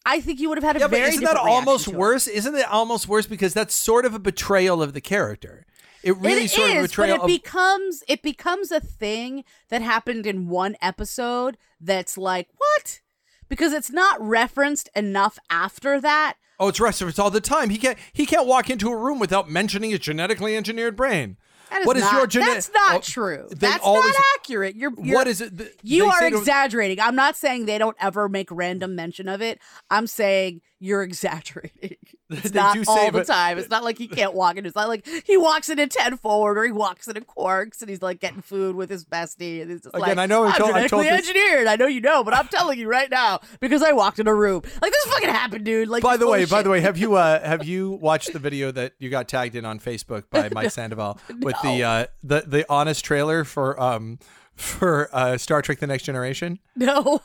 [0.05, 2.27] I think you would have had a yeah, but very isn't that almost worse?
[2.27, 5.67] Isn't it almost worse because that's sort of a betrayal of the character?
[6.03, 9.45] It really it sort of a is, but it of becomes it becomes a thing
[9.69, 13.01] that happened in one episode that's like what?
[13.49, 16.35] Because it's not referenced enough after that.
[16.61, 17.71] Oh, it's referenced all the time.
[17.71, 21.37] He can't he can't walk into a room without mentioning his genetically engineered brain.
[21.81, 23.49] Is What is not, your gene- That's not Oh, true.
[23.51, 24.77] That's always- not accurate.
[24.77, 25.57] You're, you're what is it?
[25.57, 27.01] th- You are exaggerating.
[27.01, 29.59] I'm not saying they don't ever make random mention of it.
[29.91, 31.97] I'm saying you're exaggerating.
[32.33, 33.59] It's not all the time.
[33.59, 34.67] It's not like he can't walk in.
[34.67, 37.81] It's not like he walks in a 10 forward or he walks in a Quark's
[37.83, 39.63] and he's like getting food with his bestie.
[39.63, 41.67] And he's just Again, like, I know I I'm told- I told genetically this- engineered.
[41.67, 44.35] I know you know, but I'm telling you right now because I walked in a
[44.35, 44.63] room.
[44.81, 45.89] Like this fucking happened, dude.
[45.89, 48.71] Like By the way, by the way, have you uh have you watched the video
[48.73, 52.65] that you got tagged in on Facebook by Mike Sandoval with the uh the the
[52.69, 54.19] honest trailer for um
[54.55, 56.59] for uh Star Trek the Next Generation?
[56.77, 57.21] no.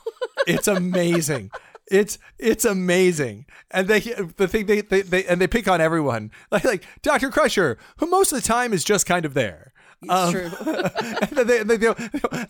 [0.46, 1.50] It's amazing.
[1.90, 6.30] It's it's amazing, and they the thing they, they they and they pick on everyone
[6.50, 9.72] like like Doctor Crusher, who most of the time is just kind of there.
[10.08, 10.42] Um, true.
[10.66, 11.94] and, then they, they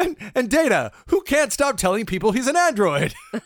[0.01, 3.15] and, and Data, who can't stop telling people he's an android.
[3.33, 3.43] and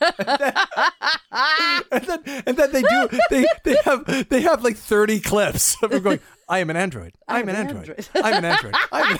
[1.90, 6.02] then and then they do they they have they have like 30 clips of him
[6.02, 7.14] going, I am an android.
[7.28, 8.08] I'm, an, android.
[8.16, 8.74] I'm an android.
[8.90, 9.18] I'm an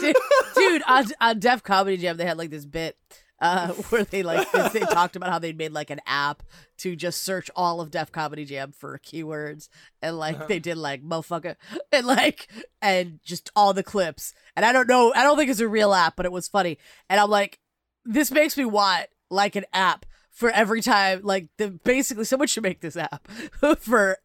[0.00, 0.16] dude,
[0.56, 2.96] dude on, on Def Comedy Jam, they had like this bit
[3.44, 6.42] uh, where they like they, talked about how they made like an app
[6.78, 9.68] to just search all of Def Comedy Jam for keywords,
[10.00, 11.56] and like they did like motherfucker
[11.92, 12.48] and like
[12.80, 14.32] and just all the clips.
[14.56, 16.78] And I don't know, I don't think it's a real app, but it was funny.
[17.10, 17.58] And I'm like,
[18.06, 21.20] this makes me want like an app for every time.
[21.22, 23.28] Like the basically, someone should make this app
[23.78, 24.16] for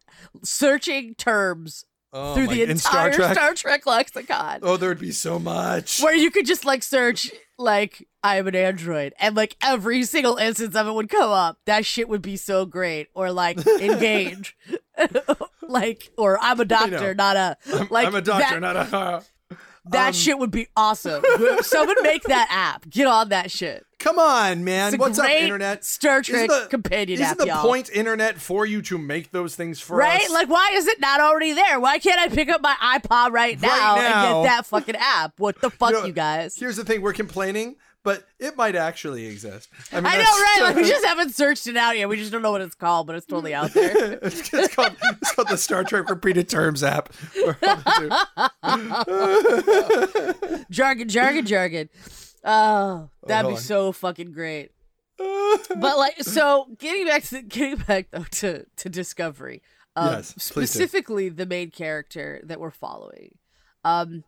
[0.42, 1.84] searching terms.
[2.12, 3.84] Oh through the entire Star Star Trek?
[3.84, 6.02] Trek lexicon Oh, there would be so much.
[6.02, 7.30] where you could just like search
[7.60, 11.58] like I'm an android and like every single instance of it would come up.
[11.66, 13.08] That shit would be so great.
[13.14, 14.56] Or like engage.
[15.62, 17.56] like or I'm a doctor, not a
[17.90, 19.24] like I'm a doctor, that, not a.
[19.90, 21.24] that um, shit would be awesome.
[21.62, 22.88] Someone make that app.
[22.88, 23.84] Get on that shit.
[24.00, 24.96] Come on, man.
[24.96, 25.84] What's up, internet?
[25.84, 27.62] Star Isn't Trek the- companion Isn't app, the y'all.
[27.62, 30.22] point internet for you to make those things for Right?
[30.22, 30.30] us?
[30.30, 30.32] Right?
[30.32, 31.78] Like, why is it not already there?
[31.78, 33.96] Why can't I pick up my iPod right now, now.
[33.96, 35.34] and get that fucking app?
[35.38, 36.56] What the fuck, know, you guys?
[36.56, 39.68] Here's the thing: we're complaining, but it might actually exist.
[39.92, 40.58] I, mean, I know, right?
[40.62, 42.08] Like, we just haven't searched it out yet.
[42.08, 44.12] We just don't know what it's called, but it's totally out there.
[44.22, 47.12] it's, it's called it's called the Star Trek repeated terms app.
[50.70, 51.88] jargon, jargon, jargon.
[52.44, 53.62] Oh, that'd hold be on.
[53.62, 54.70] so fucking great.
[55.76, 59.62] But like, so getting back to getting back though to to Discovery,
[59.96, 60.78] um, Yes, please do.
[60.78, 63.36] specifically the main character that we're following.
[63.84, 64.24] Um,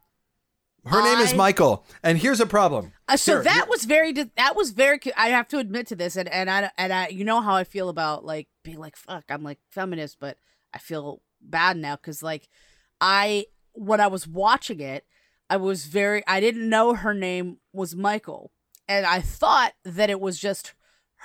[0.84, 2.92] Her name is Michael, and here's a problem.
[3.08, 6.16] Uh, so Here, that was very that was very I have to admit to this
[6.16, 9.24] and and I and I you know how I feel about like being like fuck
[9.30, 10.36] I'm like feminist but
[10.74, 12.48] I feel bad now cuz like
[13.00, 15.06] I when I was watching it
[15.52, 18.50] I was very I didn't know her name was Michael
[18.88, 20.74] and I thought that it was just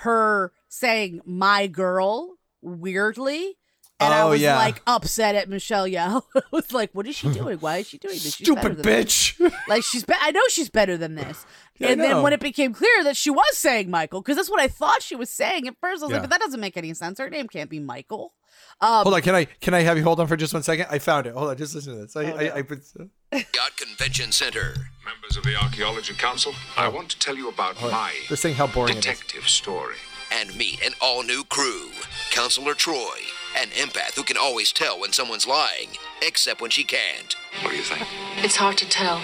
[0.04, 3.56] her saying my girl weirdly
[4.00, 4.56] and I Oh, was yeah.
[4.56, 6.22] like upset at Michelle Yeoh.
[6.36, 7.58] I was like, "What is she doing?
[7.58, 8.34] Why is she doing this?
[8.36, 9.52] She's Stupid this." bitch.
[9.68, 11.44] Like she's be- I know she's better than this.
[11.80, 14.60] Yeah, and then when it became clear that she was saying Michael, because that's what
[14.60, 16.18] I thought she was saying at first, I was Yeah.
[16.18, 17.18] like, but that doesn't make any sense.
[17.18, 18.34] Her name can't be Michael.
[18.80, 20.86] Um, hold on, can I can I have you hold on for just one second?
[20.90, 21.34] I found it.
[21.34, 22.14] Hold on, just listen to this.
[22.16, 22.56] I, Oh, I.
[22.58, 22.84] I, put-
[23.32, 24.74] Yacht Convention Center.
[25.04, 28.66] Members of the Archaeology Council, I want to tell you about my this thing how
[28.66, 29.96] boring detective story.
[30.32, 31.90] And meet an all new crew
[32.30, 33.18] Counselor Troi,
[33.56, 35.90] an empath who can always tell when someone's lying,
[36.22, 37.34] except when she can't.
[37.62, 38.06] What do you think?
[38.38, 39.20] It's hard to tell.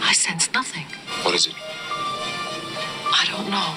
[0.00, 0.86] I sense nothing.
[1.22, 1.54] What is it?
[3.12, 3.74] I don't know.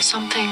[0.00, 0.48] Something.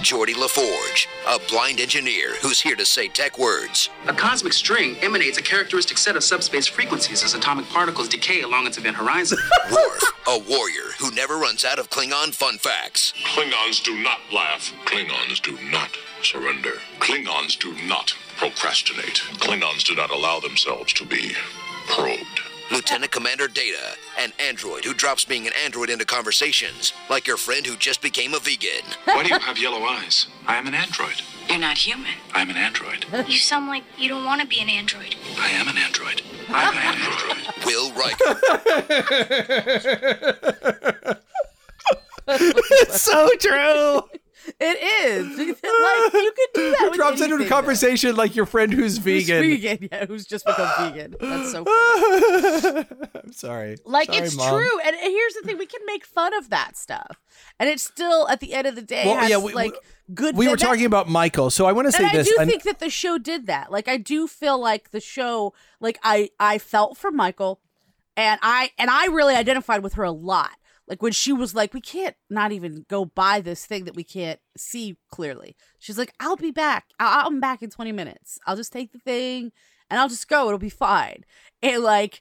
[0.00, 3.90] Geordi La Forge, a blind engineer who's here to say tech words.
[4.08, 8.66] A cosmic string emanates a characteristic set of subspace frequencies as atomic particles decay along
[8.66, 9.38] its event horizon.
[9.70, 13.12] Worf, a warrior who never runs out of Klingon fun facts.
[13.34, 14.72] Klingons do not laugh.
[14.86, 15.90] Klingons do not
[16.22, 16.72] surrender.
[16.98, 19.22] Klingons do not procrastinate.
[19.36, 21.34] Klingons do not allow themselves to be
[21.88, 22.40] probed.
[22.70, 27.66] Lieutenant Commander Data, an android who drops being an android into conversations, like your friend
[27.66, 28.84] who just became a vegan.
[29.04, 30.28] Why do you have yellow eyes?
[30.46, 31.22] I am an android.
[31.48, 32.12] You're not human.
[32.32, 33.06] I am an android.
[33.30, 35.16] You sound like you don't want to be an android.
[35.38, 36.22] I am an android.
[36.48, 37.54] I am an android.
[37.66, 38.40] Will Riker,
[42.28, 44.02] it's so true.
[44.58, 45.38] It is.
[45.38, 45.46] like
[46.14, 46.88] you could do that.
[46.90, 49.10] with Drops into a conversation like your friend who's though.
[49.10, 49.42] Who's vegan.
[49.42, 51.14] vegan, yeah, who's just become vegan.
[51.20, 52.86] That's so funny.
[53.24, 53.76] I'm sorry.
[53.84, 54.50] Like Sorry, it's Mom.
[54.58, 57.20] true, and here's the thing: we can make fun of that stuff,
[57.58, 59.74] and it's still at the end of the day Well, has yeah, we- like
[60.14, 60.36] good.
[60.36, 62.28] We were that- talking about Michael, so I want to say and I this.
[62.28, 63.70] do and- think that the show did that.
[63.70, 67.60] Like I do feel like the show, like I I felt for Michael,
[68.16, 70.50] and I and I really identified with her a lot.
[70.90, 74.04] Like when she was like, "We can't not even go buy this thing that we
[74.04, 76.86] can't see clearly." She's like, "I'll be back.
[76.98, 78.38] I'll, I'm back in 20 minutes.
[78.46, 79.52] I'll just take the thing
[79.88, 80.46] and I'll just go.
[80.48, 81.24] It'll be fine."
[81.62, 82.20] And like.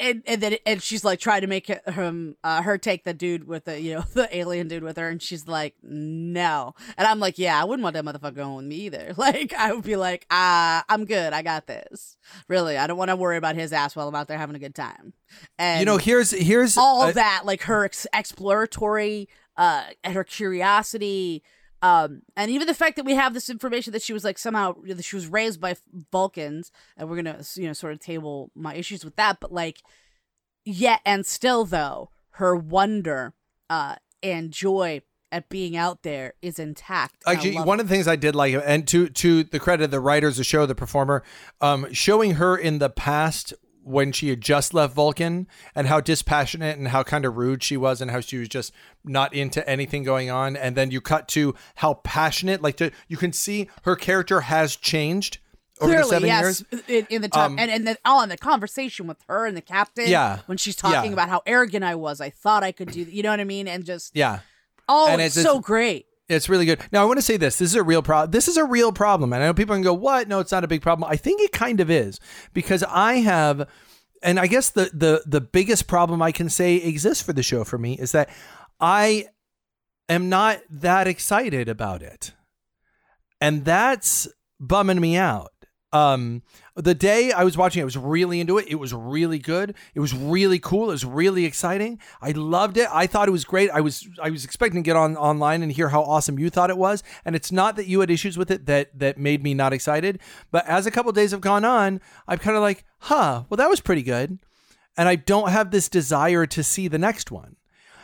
[0.00, 3.46] And, and then and she's like trying to make him uh, her take the dude
[3.46, 6.74] with the you know the alien dude with her and she's like no.
[6.96, 9.14] And I'm like yeah I wouldn't want that motherfucker going with me either.
[9.20, 11.34] Like I would be like ah I'm good.
[11.34, 12.16] I got this.
[12.48, 14.60] Really I don't want to worry about his ass while I'm out there having a
[14.60, 15.12] good time.
[15.58, 20.24] And you know, here's here's all of that like her ex- exploratory uh and her
[20.24, 21.42] curiosity
[21.82, 24.74] um and even the fact that we have this information that she was like somehow
[24.84, 25.74] that she was raised by
[26.12, 29.80] vulcans and we're gonna you know sort of table my issues with that but like
[30.64, 33.34] yet and still though her wonder
[33.68, 35.00] uh and joy
[35.32, 37.82] at being out there is intact and I Actually, one it.
[37.82, 40.44] of the things I did like, and to to the credit of the writers, the
[40.44, 41.22] show, the performer,
[41.60, 46.76] um, showing her in the past when she had just left Vulcan and how dispassionate
[46.78, 48.72] and how kind of rude she was and how she was just
[49.04, 53.16] not into anything going on, and then you cut to how passionate, like to, you
[53.16, 55.38] can see her character has changed
[55.80, 56.82] over Clearly, the seven yes, years.
[56.88, 59.56] in, in the time, Um, and and then oh, and the conversation with her and
[59.56, 60.40] the captain, Yeah.
[60.44, 61.14] when she's talking Yeah.
[61.14, 63.66] about how arrogant I was, I thought I could do, you know what I mean,
[63.66, 64.40] and just Yeah.
[64.90, 66.04] oh, And it's, it's- so great.
[66.30, 66.80] It's really good.
[66.92, 67.58] Now I want to say this.
[67.58, 68.30] This is a real problem.
[68.30, 69.32] This is a real problem.
[69.32, 70.28] And I know people can go, "What?
[70.28, 72.20] No, it's not a big problem." I think it kind of is
[72.54, 73.68] because I have
[74.22, 77.64] and I guess the the the biggest problem I can say exists for the show
[77.64, 78.28] for me is that
[78.78, 79.26] I
[80.08, 82.32] am not that excited about it.
[83.40, 85.52] And that's bumming me out.
[85.92, 86.42] Um
[86.76, 88.66] the day I was watching it, I was really into it.
[88.68, 89.74] It was really good.
[89.94, 90.84] It was really cool.
[90.84, 91.98] It was really exciting.
[92.22, 92.88] I loved it.
[92.92, 93.70] I thought it was great.
[93.70, 96.70] I was I was expecting to get on online and hear how awesome you thought
[96.70, 97.02] it was.
[97.24, 100.20] And it's not that you had issues with it that that made me not excited.
[100.50, 103.70] But as a couple days have gone on, I'm kind of like, huh, well that
[103.70, 104.38] was pretty good.
[104.96, 107.56] And I don't have this desire to see the next one.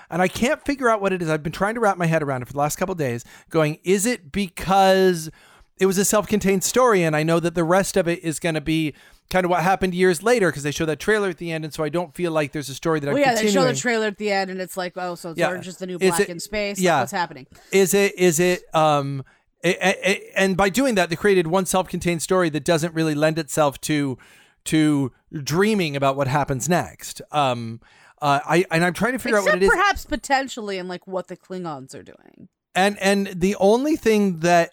[0.09, 1.29] And I can't figure out what it is.
[1.29, 3.79] I've been trying to wrap my head around it for the last couple days, going,
[3.83, 5.31] is it because
[5.79, 8.55] it was a self-contained story and I know that the rest of it is going
[8.55, 8.95] to be
[9.29, 11.75] kind of what happened years later because they show that trailer at the end and
[11.75, 13.75] so I don't feel like there's a story that Well, I'm yeah, they show continuing.
[13.75, 15.49] the trailer at the end, and it's like, oh, so it's Yeah.
[15.49, 16.79] Orange is the new black it- in space.
[16.79, 16.95] yeah.
[16.95, 17.47] Like, what's happening?
[17.73, 19.25] is it is it um
[19.65, 19.77] a-
[20.11, 23.81] a- and by doing that they created one self-contained story that doesn't really lend itself
[23.83, 24.17] to
[24.65, 25.13] to
[25.43, 27.81] dreaming about what happens next um
[28.23, 31.07] uh, I and I'm trying to figure out what it is perhaps potentially in like
[31.07, 32.49] what the Klingons are doing.
[32.75, 34.71] and and the only thing that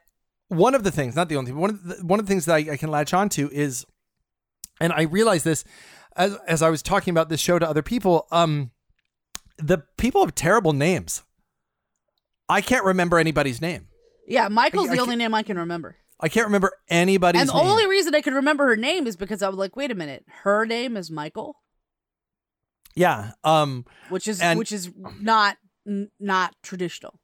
[0.55, 2.45] one of the things not the only thing one of the, one of the things
[2.45, 3.85] that I, I can latch onto is
[4.79, 5.63] and i realized this
[6.15, 8.71] as, as i was talking about this show to other people um
[9.57, 11.23] the people have terrible names
[12.49, 13.87] i can't remember anybody's name
[14.27, 15.97] Yeah, Michael's I the only name I can remember.
[16.19, 17.49] i can't remember anybody's name.
[17.49, 19.75] and the name only reason I could remember her name is because I was like,
[19.75, 21.55] wait a minute, her name is Michael,
[22.95, 27.19] yeah um which is And- which is not n- not traditional.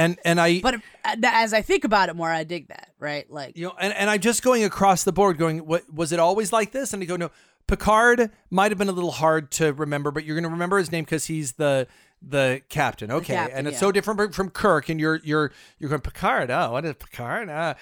[0.00, 2.90] And and i But uh, as I think about it more, I dig that.
[2.98, 6.12] Right, like you know and, and i'm just going across the board going what was
[6.12, 6.92] it always like this?
[6.92, 7.30] And i go no
[7.66, 10.90] picard might have been a little hard to remember but you're going to remember his
[10.90, 11.86] name because he's the
[12.20, 13.10] the captain.
[13.10, 13.80] Okay captain, and it's yeah.
[13.80, 16.50] so different from- kirk and you're you're you're going picard?
[16.50, 17.48] Oh what is picard?
[17.48, 17.74] Uh,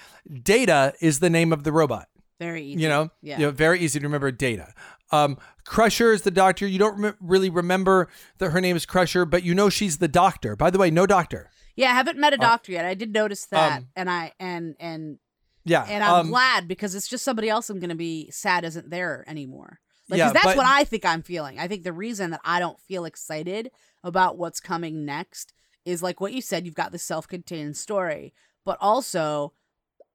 [0.43, 2.07] data is the name of the robot.
[2.39, 2.81] Very easy.
[2.81, 3.09] you know?
[3.21, 3.37] Yeah.
[3.37, 4.73] you know, very easy to remember data.
[5.11, 6.65] Um crusher is the doctor.
[6.65, 10.07] You don't rem- really remember that her name is crusher but you know she's the
[10.07, 10.55] doctor.
[10.55, 11.49] By the way no doctor
[11.79, 12.83] Yeah, I haven't met a doctor yet.
[12.83, 15.17] I did notice that, Uh, um, and I and and
[15.63, 18.65] yeah and I'm um, glad because it's just somebody else I'm going to be sad
[18.65, 19.79] isn't there anymore.
[20.09, 21.57] Like, Yeah, that's but- what I think I'm feeling.
[21.57, 23.71] I think the reason that I don't feel excited
[24.03, 25.53] about what's coming next
[25.85, 26.65] is like what you said.
[26.65, 28.33] You've got the self-contained story,
[28.65, 29.53] but also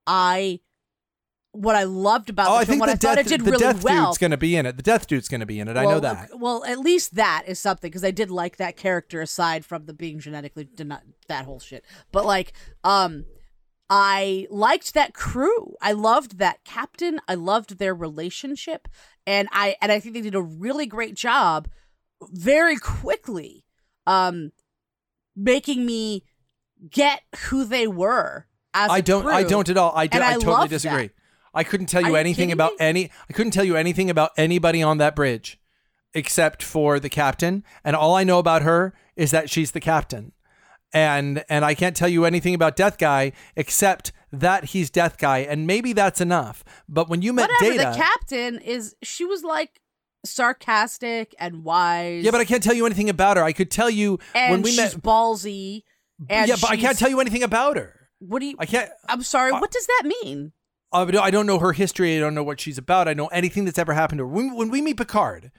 [0.07, 0.61] I
[1.54, 3.28] what I loved about Oh, the I film, think what the I thought death, it
[3.28, 4.06] did the really death well.
[4.06, 4.76] dude's going to be in it.
[4.76, 5.76] The death dude's going to be in it.
[5.76, 6.30] I know that.
[6.38, 9.92] well, at least that is something because I did like that character aside from the
[9.92, 11.84] being genetically not that whole shit.
[12.12, 13.24] But like, um,
[13.88, 15.74] I liked that crew.
[15.80, 17.20] I loved that captain.
[17.28, 18.88] I loved their relationship,
[19.26, 21.68] and I and I think they did a really great job,
[22.32, 23.64] very quickly,
[24.06, 24.52] um,
[25.36, 26.24] making me
[26.90, 28.46] get who they were.
[28.72, 29.26] As I a don't.
[29.26, 29.92] I don't at all.
[29.94, 31.06] I, do, I, I totally disagree.
[31.08, 31.14] that.
[31.54, 32.76] I couldn't tell you you anything kidding about me?
[32.80, 33.10] any.
[33.28, 35.58] I couldn't tell you anything about anybody on that bridge,
[36.14, 37.64] except for the captain.
[37.84, 40.32] And all I know about her is that she's the captain.
[40.92, 45.38] And and I can't tell you anything about Death Guy except that he's Death Guy,
[45.38, 46.64] and maybe that's enough.
[46.88, 47.78] But when you met Whatever.
[47.78, 48.94] Data, The captain is.
[49.02, 49.80] She was like
[50.24, 52.24] sarcastic and wise.
[52.24, 53.42] yeah, but I can't tell you anything about her.
[53.42, 55.02] I could tell you and when we she's met.
[55.02, 55.82] ballsy.
[56.28, 58.08] And yeah, but I can't tell you anything about her.
[58.20, 58.56] What do you?
[58.58, 58.90] I can't.
[59.08, 59.52] I'm sorry.
[59.52, 60.52] what does that mean?
[60.94, 62.16] I don't know her history.
[62.16, 63.09] I don't know what she's about.
[63.09, 64.28] I know anything that's ever happened to her.
[64.28, 65.50] When, when we meet Picard,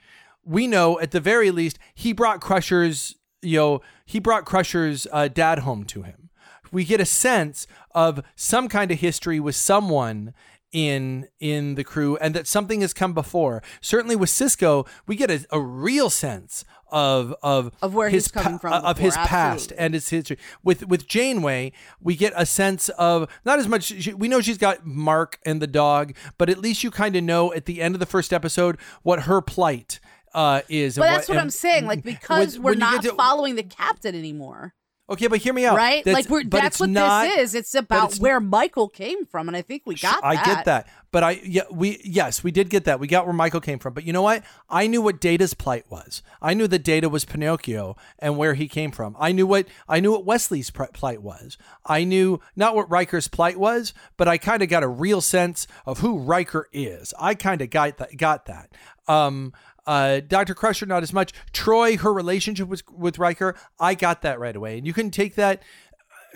[0.43, 5.27] we know at the very least he brought Crusher's, you know, he brought Crusher's uh,
[5.27, 6.29] dad home to him.
[6.71, 10.33] We get a sense of some kind of history with someone
[10.71, 13.63] in in the crew, and that something has come before.
[13.79, 18.31] Certainly with Sisko, we get a, a real sense of of Of where his he's
[18.31, 20.37] coming from of his before, past and his history.
[20.63, 23.83] With with Janeway, we get a sense of not as much.
[23.83, 27.23] She, we know she's got Mark and the dog, but at least you kind of
[27.23, 29.99] know at the end of the first episode what her plight
[30.33, 30.95] uh, is.
[30.97, 31.85] But that's what and- I'm saying.
[31.85, 34.73] Like because we're not to- following the captain anymore,
[35.07, 35.77] Okay, but hear me out.
[35.77, 36.03] right?
[36.03, 37.55] That's- like we're that's what not- this is.
[37.55, 40.23] It's about it's- where Michael came from, and I think we got.
[40.23, 40.45] I that.
[40.45, 42.99] get that, but I yeah we yes we did get that.
[42.99, 44.43] We got where Michael came from, but you know what?
[44.67, 46.23] I knew what Data's plight was.
[46.41, 49.15] I knew that Data was Pinocchio and where he came from.
[49.19, 51.57] I knew what I knew what Wesley's plight was.
[51.85, 55.67] I knew not what Riker's plight was, but I kind of got a real sense
[55.85, 57.13] of who Riker is.
[57.19, 58.17] I kind of got that.
[58.17, 58.71] Got that.
[59.07, 59.53] Um,
[59.85, 60.53] uh, Dr.
[60.53, 61.33] Crusher, not as much.
[61.53, 65.35] Troi, her relationship with with Riker, I got that right away, and you can take
[65.35, 65.61] that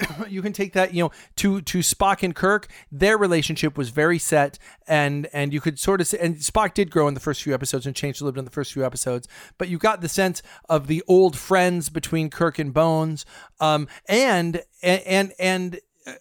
[0.29, 4.19] you can take that you know to to Spock and Kirk their relationship was very
[4.19, 4.57] set
[4.87, 7.53] and and you could sort of say and Spock did grow in the first few
[7.53, 10.09] episodes and changed a little bit in the first few episodes but you got the
[10.09, 13.25] sense of the old friends between Kirk and Bones
[13.59, 16.13] um and and and, uh,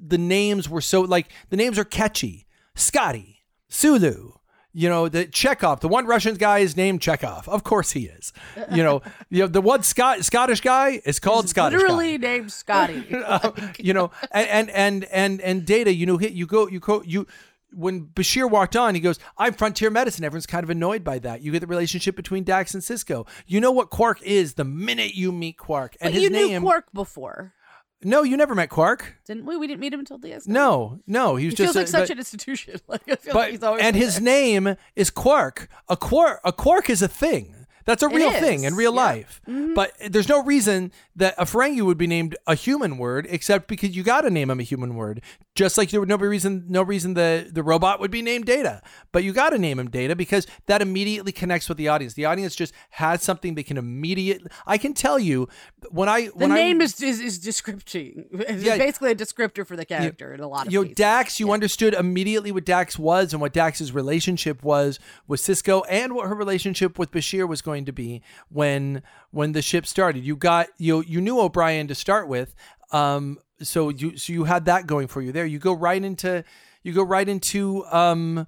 [0.00, 4.32] the names were so like the names are catchy Scotty Sulu
[4.72, 7.48] you know the Chekov, the one Russian guy is named Chekov.
[7.48, 8.32] Of course he is.
[8.72, 11.78] You know, you know the one Scot- Scottish guy is called Scottish.
[11.80, 13.04] guy Literally named Scotty.
[13.14, 15.92] uh, you know, and and and and data.
[15.92, 17.26] You know, hit you go you go you.
[17.72, 21.40] When Bashir walked on, he goes, "I'm frontier medicine." Everyone's kind of annoyed by that.
[21.42, 23.28] You get the relationship between Dax and Sisko.
[23.46, 26.48] You know what Quark is the minute you meet Quark, and but his you name.
[26.48, 27.54] knew Quark before,
[28.02, 29.16] No, you never met Quark.
[29.26, 29.56] didn't we?
[29.58, 30.46] We didn't meet him until DS.
[30.46, 32.80] No, no, he was he just feels like a- such but- an institution.
[32.88, 34.22] Like I feel but like he's always and been his there.
[34.24, 35.68] name is Quark.
[35.88, 37.59] A quark, a quark is a thing.
[37.90, 39.00] That's a It real thing in real yeah.
[39.00, 39.40] life.
[39.48, 39.74] Mm-hmm.
[39.74, 43.96] But there's no reason that a Ferengi would be named a human word, except because
[43.96, 45.20] you got to name him a human word.
[45.56, 48.80] Just like there would no reason, no reason the the robot would be named Data,
[49.12, 52.14] but you got to name him Data because that immediately connects with the audience.
[52.14, 54.48] The audience just has something they can immediately.
[54.66, 55.48] I can tell you
[55.90, 58.24] when I The when name I, is is, is descripting.
[58.50, 58.78] It's Yeah.
[58.78, 60.92] basically a descriptor for the character in a lot of you know.
[60.94, 66.14] Dax, you understood immediately what Dax was and what Dax's relationship was with Sisko and
[66.14, 70.24] what her relationship with Bashir was going to be when when the ship started.
[70.24, 72.54] You got you you knew O'Brien to start with.
[72.92, 75.46] Um so you so you had that going for you there.
[75.46, 76.44] You go right into
[76.82, 78.46] you go right into um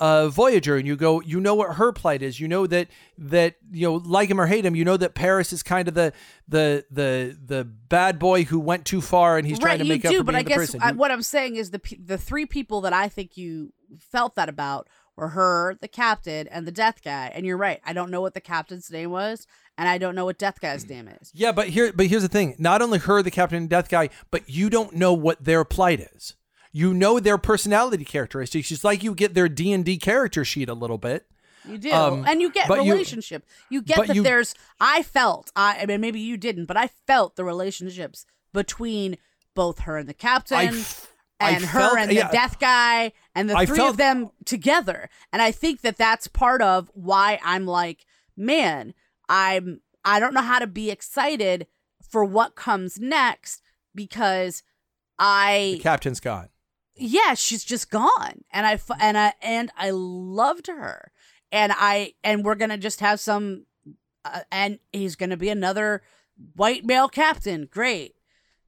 [0.00, 2.40] uh, Voyager, and you go, you know what her plight is.
[2.40, 5.52] You know that that you know, like him or hate him, you know that Paris
[5.52, 6.12] is kind of the
[6.48, 9.92] the the the bad boy who went too far, and he's trying right, to you
[9.92, 10.80] make up do, for but being I the guess person.
[10.82, 14.48] I, what I'm saying is the the three people that I think you felt that
[14.48, 17.30] about were her, the captain, and the death guy.
[17.34, 17.80] And you're right.
[17.84, 19.46] I don't know what the captain's name was,
[19.78, 21.30] and I don't know what death guy's name is.
[21.34, 24.10] Yeah, but here, but here's the thing: not only her, the Captain and Death guy,
[24.30, 26.34] but you don't know what their plight is.
[26.72, 28.72] You know their personality characteristics.
[28.72, 31.26] It's like you get their D and D character sheet a little bit.
[31.68, 33.46] You do, Um, and you get but you- relationship.
[33.70, 34.54] You, get that you- there's.
[34.80, 35.50] I felt.
[35.56, 39.16] I, I mean, maybe you didn't, but I felt the relationships between
[39.54, 40.58] both her and the captain.
[40.58, 40.84] I
[41.44, 42.30] f- I and her felt- and the yeah.
[42.30, 45.08] death guy and the I three felt- of them together.
[45.32, 48.04] And i think that that's part of why i'm like
[48.36, 48.94] man
[49.28, 51.66] i'm i don't know how to be excited
[52.08, 53.62] for what comes next
[53.94, 54.62] because
[55.18, 56.48] i The Captain's gone.
[56.96, 58.44] yeah she's just gone.
[58.52, 61.10] And i and i and i loved her.
[61.52, 63.66] And i and we're gonna just have some
[64.24, 66.02] uh, and he's gonna be another
[66.56, 67.68] white male captain.
[67.70, 68.14] Great.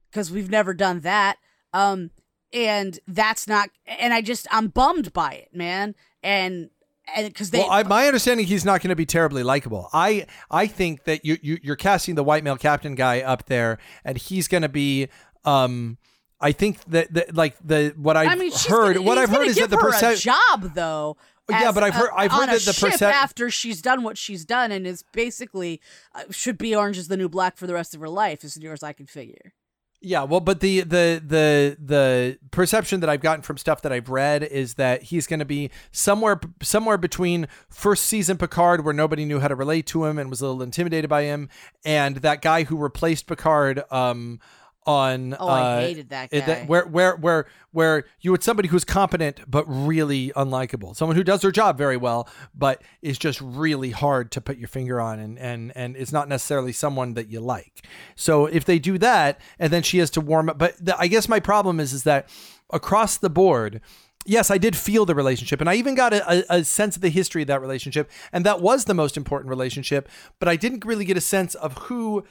[0.09, 1.37] Because we've never done that.
[1.73, 2.11] Um,
[2.53, 3.69] and that's not.
[3.85, 5.95] And I just I'm bummed by it, man.
[6.23, 6.69] And
[7.15, 9.89] and because they well, I, my understanding, he's not going to be terribly likable.
[9.93, 13.77] I I think that you, you you're casting the white male captain guy up there,
[14.03, 15.07] and he's going to be.
[15.45, 15.97] Um,
[16.39, 19.47] I think that, that like the what I've I mean, heard, gonna- what I've heard
[19.47, 20.19] is that the percent.
[20.19, 21.17] job though.
[21.49, 24.43] Yeah, but I've heard- a- I've heard that the percent- after she's done what she's
[24.43, 25.79] done and is basically
[26.13, 28.57] uh, should be Orange is the New Black for the rest of her life, as
[28.57, 29.53] near as I can figure.
[29.99, 34.09] Yeah, well, but the the the the perception that I've gotten from stuff that I've
[34.09, 39.25] read is that he's going to be somewhere somewhere between first season Picard, where nobody
[39.25, 41.49] knew how to relate to him and was a little intimidated by him,
[41.83, 43.83] and that guy who replaced Picard.
[43.91, 44.39] Um,
[44.87, 46.63] on Oh, I uh, hated that guy.
[46.65, 51.41] where where where where you had somebody who's competent but really unlikable, someone who does
[51.41, 55.37] their job very well but is just really hard to put your finger on, and
[55.37, 57.85] and and it's not necessarily someone that you like.
[58.15, 61.07] So if they do that, and then she has to warm up, but the, I
[61.07, 62.29] guess my problem is is that
[62.71, 63.81] across the board.
[64.29, 67.01] Yes, I did feel the relationship, and I even got a, a, a sense of
[67.01, 70.09] the history of that relationship, and that was the most important relationship.
[70.37, 72.25] But I didn't really get a sense of who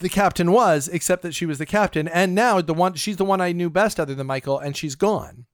[0.00, 3.24] the captain was, except that she was the captain, and now the one she's the
[3.24, 5.46] one I knew best other than Michael, and she's gone.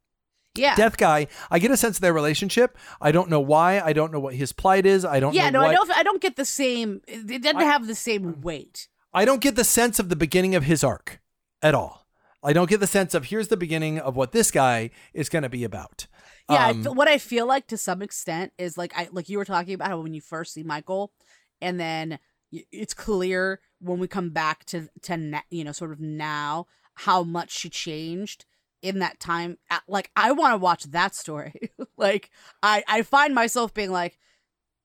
[0.55, 0.75] Yeah.
[0.75, 2.79] Death guy, I get a sense of their relationship.
[3.01, 3.81] I don't know why.
[3.81, 5.05] I don't know what his plight is.
[5.05, 5.91] I don't yeah, know no, what, I don't.
[5.99, 7.03] I don't get the same.
[7.07, 8.89] It doesn't have the same weight.
[9.13, 11.21] I don't get the sense of the beginning of his arc
[11.63, 12.07] at all.
[12.43, 15.43] I don't get the sense of here's the beginning of what this guy is going
[15.43, 16.07] to be about.
[16.49, 19.29] Yeah, I Um, fe- what I feel like to some extent is like I like
[19.29, 21.13] you were talking about how when you first see Michael,
[21.61, 22.19] and then
[22.53, 27.51] it's clear when we come back to to you know sort of now how much
[27.51, 28.45] she changed
[28.83, 29.59] in that time.
[29.89, 31.73] Like I want to watch that story.
[31.97, 32.31] like
[32.63, 34.19] I I find myself being like,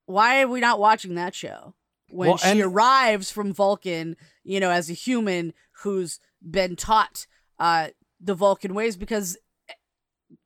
[0.05, 1.75] why are we not watching that show?
[2.09, 5.53] When Well, she and- arrives from Vulcan, you know, as a human
[5.83, 7.27] who's been taught
[7.59, 7.89] uh
[8.19, 9.37] the Vulcan ways because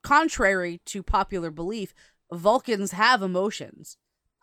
[0.04, 1.94] contrary to popular belief,
[2.32, 3.98] Vulcans have emotions.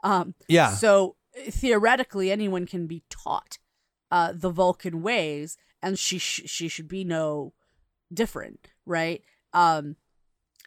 [0.04, 0.70] Um, Yeah.
[0.70, 3.58] So theoretically, anyone can be taught
[4.10, 7.52] uh, the Vulcan ways, and she sh- she should be no
[8.12, 9.22] different, right?
[9.52, 9.96] Um,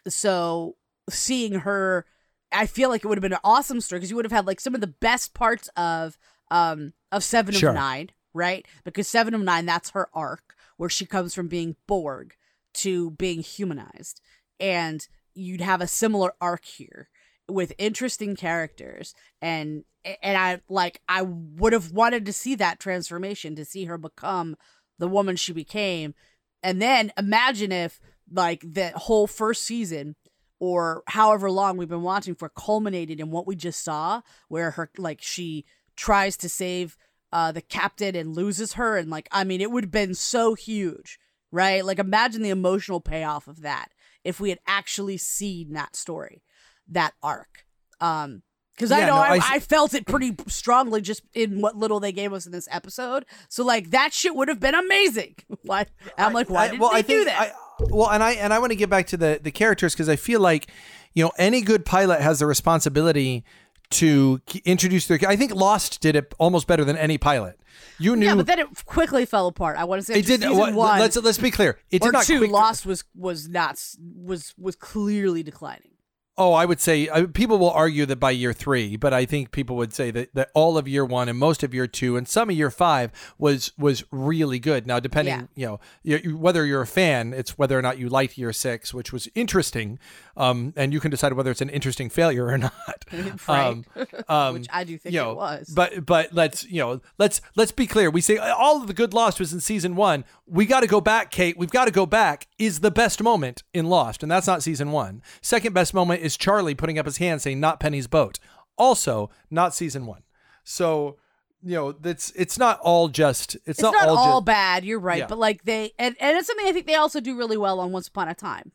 [0.08, 0.76] so
[1.10, 2.06] seeing her,
[2.52, 4.46] I feel like it would have been an awesome story because you would have had
[4.46, 6.16] like some of the best parts of
[6.50, 7.70] um of Seven Sure.
[7.70, 8.66] of Nine, right?
[8.84, 12.34] Because Seven of Nine, that's her arc where she comes from being Borg
[12.74, 14.20] to being humanized,
[14.60, 17.08] and you'd have a similar arc here
[17.48, 19.14] with interesting characters.
[19.40, 19.84] And
[20.22, 24.56] and I like I would have wanted to see that transformation to see her become
[24.98, 26.14] the woman she became.
[26.62, 30.16] And then imagine if like the whole first season
[30.58, 34.90] or however long we've been watching for culminated in what we just saw where her
[34.96, 35.64] like she
[35.96, 36.96] tries to save
[37.32, 38.96] uh the captain and loses her.
[38.96, 41.18] And like I mean it would have been so huge
[41.52, 41.84] right?
[41.84, 43.88] Like imagine the emotional payoff of that
[44.24, 46.42] if we had actually seen that story
[46.88, 47.64] that arc
[48.00, 48.42] um
[48.74, 51.98] because I know no, I, I I felt it pretty strongly just in what little
[51.98, 53.24] they gave us in this episode.
[53.48, 55.36] So like that shit would have been amazing.
[55.62, 55.86] Why?
[56.18, 57.40] I'm like, why did well, they I do that?
[57.40, 60.08] I, well, and I and I want to get back to the the characters because
[60.08, 60.70] I feel like
[61.14, 63.44] you know any good pilot has the responsibility
[63.90, 65.18] to introduce their.
[65.26, 67.58] I think Lost did it almost better than any pilot.
[67.98, 69.76] You knew yeah, but then it quickly fell apart.
[69.76, 70.42] I want to say it did.
[70.42, 71.78] what- one let's let's be clear.
[71.90, 72.24] It did not.
[72.24, 72.38] two.
[72.38, 75.92] quick- Lost was was not was was clearly declining.
[76.38, 79.52] Oh, I would say uh, people will argue that by year three, but I think
[79.52, 82.28] people would say that, that all of year one and most of year two and
[82.28, 84.86] some of year five was was really good.
[84.86, 85.54] Now, depending, Yeah.
[85.54, 88.92] you know, you, whether you're a fan, it's whether or not you liked year six,
[88.92, 89.98] which was interesting,
[90.36, 93.04] um, and you can decide whether it's an interesting failure or not.
[93.48, 93.84] Right.
[94.28, 95.68] um, Which I do think you it was.
[95.74, 98.10] But but let's you know let's let's be clear.
[98.10, 100.24] We say all of the good Lost was in season one.
[100.46, 101.56] We got to go back, Kate.
[101.56, 102.46] We've got to go back.
[102.58, 105.22] Is the best moment in Lost, and that's not season one.
[105.42, 108.38] Second best moment is Charlie putting up his hand saying "Not Penny's boat."
[108.78, 110.22] Also not season one.
[110.64, 111.16] So
[111.62, 114.84] you know that's it's not all just it's, It's not, all, all, ju- bad.
[114.84, 115.26] You're right, Yeah.
[115.26, 117.92] but like they and, and it's something I think they also do really well on
[117.92, 118.72] Once Upon a Time.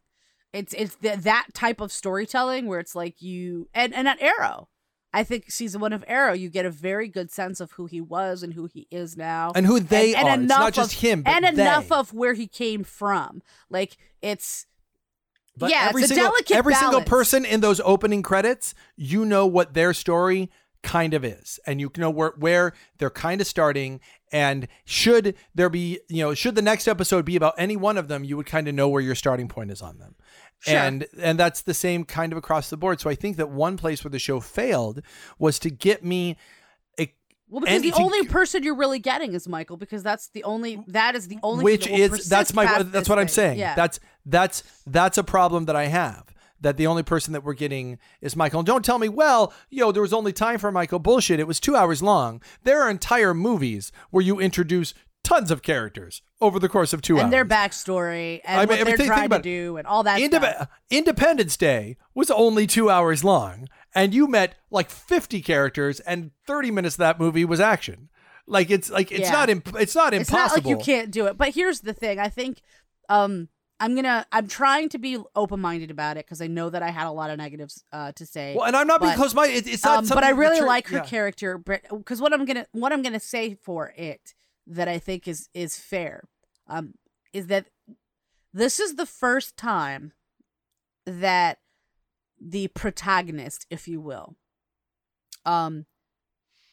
[0.54, 4.68] It's it's th- that type of storytelling where it's like you and and at Arrow.
[5.14, 7.99] I think season one of Arrow, you get a very good sense of who he
[7.99, 10.32] was and who he is now, And who they and, are.
[10.32, 13.41] and It's not enough just of, him, but and enough of where he came from.
[13.70, 14.68] Like it's
[15.57, 19.26] But yeah, every it's a single, delicate every single person in those opening credits, you
[19.26, 20.49] know what their story
[20.84, 23.99] kind of is, and you know where where they're kind of starting.
[24.32, 28.07] And should there be, you know, should the next episode be about any one of
[28.07, 30.16] them, you would kind of know where your starting point is on them.
[30.62, 30.78] Sure.
[30.78, 32.99] And and that's the same kind of across the board.
[33.01, 35.01] So I think that one place where the show failed
[35.38, 36.38] was to get me
[37.51, 40.82] Well, because And the only person you're really getting is Michael, because that's the only
[40.88, 43.34] that is the only which is that's my that's what I'm thing.
[43.34, 43.59] saying.
[43.59, 43.76] Yeah.
[43.76, 46.34] That's that's that's a problem that I have.
[46.62, 48.59] That the only person that we're getting is Michael.
[48.59, 50.99] And don't tell me, well, yo, there was only time for Michael.
[50.99, 51.39] Bullshit.
[51.39, 52.39] It was two hours long.
[52.64, 54.93] There are entire movies where you introduce
[55.24, 57.24] tons of characters over the course of two and hours.
[57.26, 60.04] And their backstory and I mean, what I mean, they're trying to do and all
[60.04, 60.68] that Indep- stuff.
[60.89, 66.72] Independence Day was only two hours long, and you met like 50 characters, and 30
[66.72, 68.10] minutes of that movie was action.
[68.48, 69.32] Like it's like it's Yeah.
[69.32, 70.22] not imp- it's not impossible.
[70.22, 71.38] It's not like you can't do it.
[71.38, 72.20] But here's the thing.
[72.20, 72.62] I think
[73.08, 73.48] um
[73.80, 76.89] I'm gonna I'm trying to be open minded about it because I know that I
[76.89, 78.54] had a lot of negatives uh, to say.
[78.56, 80.66] Well, and I'm not being close my it, it's not um, but I really tr-
[80.68, 81.04] like her yeah.
[81.06, 84.36] character, because what I'm gonna what I'm gonna say for it
[84.68, 86.24] that I think is is fair,
[86.68, 86.93] um,
[87.34, 87.68] is that
[88.53, 90.14] this is the first time
[91.05, 91.59] that
[92.39, 94.36] the protagonist, if you will,
[95.45, 95.86] um,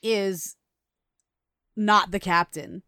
[0.03, 0.57] is
[1.77, 2.83] not the captain,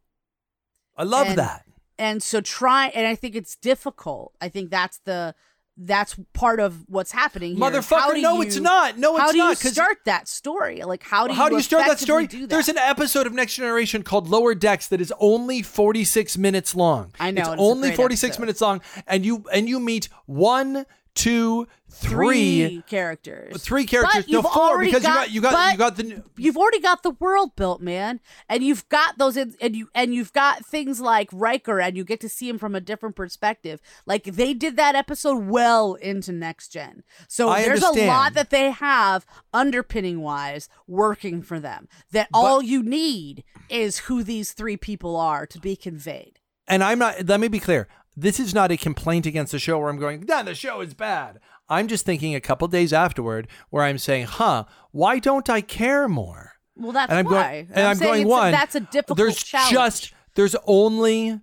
[0.96, 1.66] I love and- that.
[1.98, 4.34] and so try and I think it's difficult.
[4.40, 5.34] I think that's the
[5.82, 7.64] that's part of what's happening here.
[7.70, 8.98] Motherfucker, How do no, it's not.
[8.98, 10.82] No, how it's do not, you 'cause- start that story?
[10.82, 12.26] Like how do How you do you start that story?
[12.26, 12.50] That?
[12.50, 17.12] There's an episode of Next Generation called Lower Decks that is only 46 minutes long.
[17.18, 18.40] I know, It's it's only 46 episode.
[18.40, 23.62] minutes long and you and you meet one, two, three three characters.
[23.62, 24.24] three characters.
[24.24, 26.30] But no, you've four already because got, you got you got but you got the
[26.42, 30.14] you've already got the world built, man, and you've got those in, and you and
[30.14, 33.80] you've got things like Riker, and you get to see him from a different perspective.
[34.06, 38.50] Like they did that episode well into next gen, so I there's a lot that
[38.50, 41.88] they have underpinning wise working for them.
[42.12, 46.38] That all you need is who these three people are to be conveyed.
[46.68, 47.26] and I'm not.
[47.26, 47.88] Let me be clear.
[48.16, 50.94] This is not a complaint against the show where I'm going, nah, the show is
[50.94, 51.38] bad.
[51.68, 56.08] I'm just thinking a couple days afterward where I'm saying, huh, why don't I care
[56.08, 56.52] more?
[56.76, 57.32] Well, that's and I'm why.
[57.32, 58.52] going, and I'm, saying going one.
[58.52, 59.72] that's a difficult There's challenge.
[59.72, 61.40] just there's only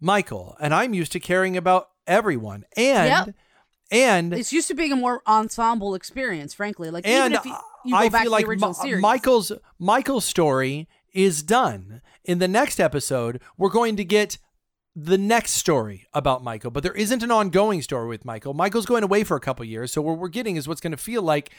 [0.00, 3.34] Michael, and I'm used to caring about everyone, and Yep.
[3.90, 6.90] and It's used to being a more ensemble experience, frankly.
[6.90, 7.54] Like even and if you,
[7.84, 11.42] you go I back feel to like the original Mi- series, Michael's Michael's story is
[11.42, 12.00] done.
[12.24, 14.38] In the next episode, we're going to get
[14.96, 18.54] the next story about Michael, but there isn't an ongoing story with Michael.
[18.54, 20.96] Michael's going away for a couple years, so what we're getting is what's going to
[20.96, 21.50] feel like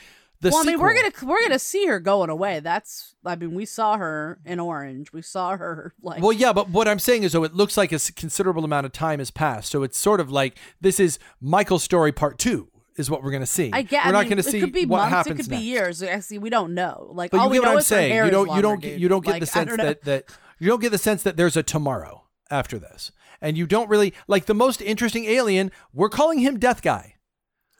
[0.41, 2.61] the well, I mean, we're gonna we're gonna see her going away.
[2.61, 5.13] That's I mean, we saw her in Orange.
[5.13, 7.91] We saw her like Well, yeah, but what I'm saying is, though, it looks like
[7.91, 9.71] a considerable amount of time has passed.
[9.71, 13.43] So it's sort of like this is Michael's story part two, is what we're going
[13.43, 13.69] to see.
[13.71, 14.03] I get.
[14.03, 15.11] We're I not mean, going to see It could be what months.
[15.11, 15.61] happens It could next.
[15.61, 16.01] be years.
[16.03, 17.11] Actually, we don't know.
[17.13, 18.25] Like But all you we get what I'm saying.
[18.25, 18.55] You don't.
[18.55, 18.81] You don't.
[18.81, 20.25] Get, you don't get Like, the sense that that
[20.57, 23.11] you don't get the sense that there's a tomorrow after this,
[23.41, 25.71] and you don't really like the most interesting alien.
[25.93, 27.15] We're calling him Death Guy.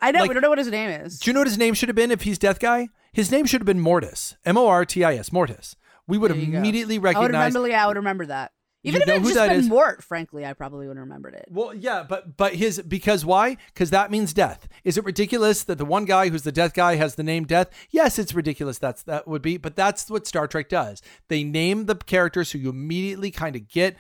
[0.02, 0.22] I know.
[0.22, 1.20] like- we don't know what his name is.
[1.20, 2.90] Do you know what his name should have been if he's Death Guy?
[3.14, 4.36] His name should have been Mortis.
[4.46, 5.32] M O R T I S.
[5.32, 5.76] Mortis.
[6.08, 6.58] We would have you go.
[6.58, 7.56] immediately I would recognized.
[7.56, 7.70] remember.
[7.70, 8.52] Yeah, I would remember that.
[8.84, 9.68] You Even if know it who just been is?
[9.70, 11.46] Mort, frankly, I probably would have remembered it.
[11.52, 13.58] Well, yeah, but but his because why?
[13.68, 14.68] Because that means death.
[14.84, 17.70] Is it ridiculous that the one guy who's the death guy has the name Death?
[17.92, 18.80] Yes, it's ridiculous.
[18.80, 21.04] That's that would be, but that's what Star Trek does.
[21.28, 23.98] They name the characters so you immediately kind of get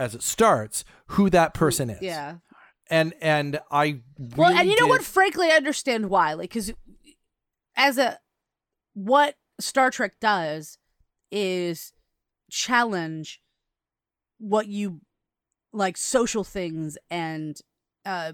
[0.00, 2.00] as it starts who that person is.
[2.02, 2.36] Yeah.
[2.90, 4.00] and and I
[4.36, 5.02] Well, and you know did- what?
[5.04, 6.32] Frankly, I understand why.
[6.34, 6.72] Like, because
[7.76, 8.18] as a
[8.94, 10.78] what Star Trek does
[11.30, 11.92] is
[12.50, 13.40] challenge
[14.38, 15.00] what you
[15.72, 17.60] like social things and
[18.04, 18.32] uh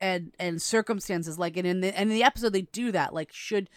[0.00, 3.32] and and circumstances like and in the and in the episode they do that like
[3.32, 3.68] should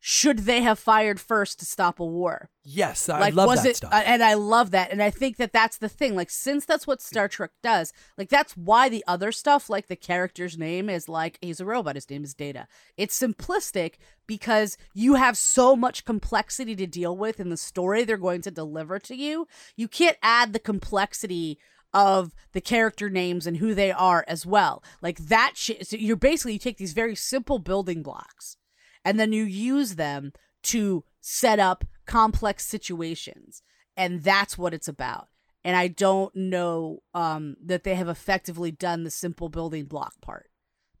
[0.00, 2.50] should they have fired first to stop a war?
[2.64, 3.92] Yes, I like love was that it stuff.
[3.92, 7.00] and i love that and i think that that's the thing like since that's what
[7.00, 11.38] star trek does like that's why the other stuff like the character's name is like
[11.40, 12.66] he's a robot his name is data.
[12.96, 13.94] It's simplistic
[14.26, 18.50] because you have so much complexity to deal with in the story they're going to
[18.50, 19.46] deliver to you.
[19.76, 21.58] You can't add the complexity
[21.92, 24.82] of the character names and who they are as well.
[25.02, 28.56] Like that shit so you're basically you take these very simple building blocks
[29.04, 30.32] and then you use them
[30.64, 33.62] to set up complex situations.
[33.96, 35.28] And that's what it's about.
[35.64, 40.46] And i don't know um that they have effectively done the simple building block part.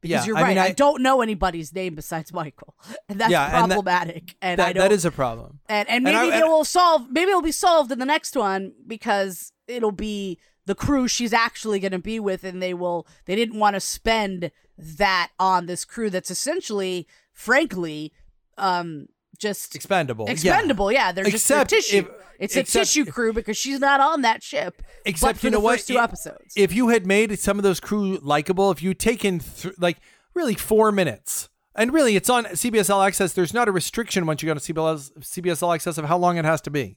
[0.02, 2.74] Because Yeah, you're I right mean, I, I- don't know anybody's name besides michael.
[3.08, 4.36] And that's Yeah, and that- problematic.
[4.42, 5.60] And, i that, that is a problem.
[5.68, 8.36] and and and maybe I- it will solve maybe it'll be solved in the next
[8.36, 13.06] one because it'll be the crew she's actually going to be with and they will
[13.24, 17.06] they didn't want to spend that on this crew that's essentially
[17.40, 18.12] frankly
[18.58, 19.06] um
[19.38, 20.26] just Expendable.
[20.28, 24.00] expendable yeah, they're just Except they're tissue if- it's a tissue crew because she's not
[24.00, 25.76] on that ship Except you know the what?
[25.76, 28.92] first two If- episodes If you had made some of those crew likable, if you
[28.94, 29.98] taken th- like
[30.34, 33.32] really four minutes And really, it's on CBS All Access.
[33.32, 36.36] There's not a restriction once you go to CBS CBS All Access of how long
[36.36, 36.96] it has to be.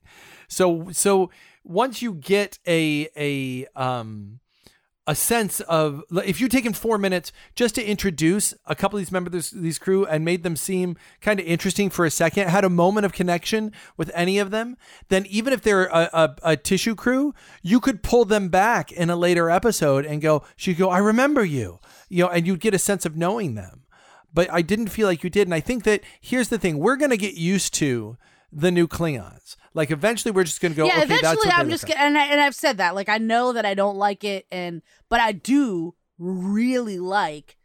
[0.50, 1.30] So so
[1.64, 4.40] once you get a a um
[5.06, 9.12] a sense of if you've taken four minutes just to introduce a couple of these
[9.12, 12.64] members of these crew and made them seem kind of interesting for a second, had
[12.64, 14.78] a moment of connection with any of them,
[15.10, 19.10] then even if they're a, a, a tissue crew, you could pull them back in
[19.10, 22.74] a later episode and go, she'd go, I remember you, you know, and you'd get
[22.74, 23.82] a sense of knowing them.
[24.34, 25.48] But I didn't feel like you did.
[25.48, 28.18] And I think that here's the thing we're going to get used to
[28.56, 29.56] the new Klingons.
[29.74, 32.00] Like eventually we're just going to go, yeah, okay, that's eventually what I'm just gonna,
[32.00, 32.94] and I, and I've said that.
[32.96, 37.58] Like I know that I don't like it, and but I do really like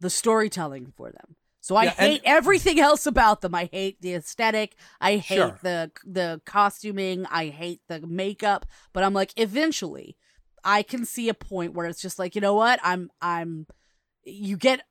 [0.00, 1.34] the storytelling for them.
[1.60, 3.54] So I Yeah, and- hate everything else about them.
[3.54, 4.76] I hate the aesthetic.
[5.00, 5.58] I hate Sure.
[5.62, 7.26] the the costuming.
[7.26, 8.64] I hate the makeup.
[8.92, 10.16] But I'm like, eventually,
[10.64, 12.78] I can see a point where it's just like, you know what?
[12.82, 13.66] I'm I'm.
[14.24, 14.82] You get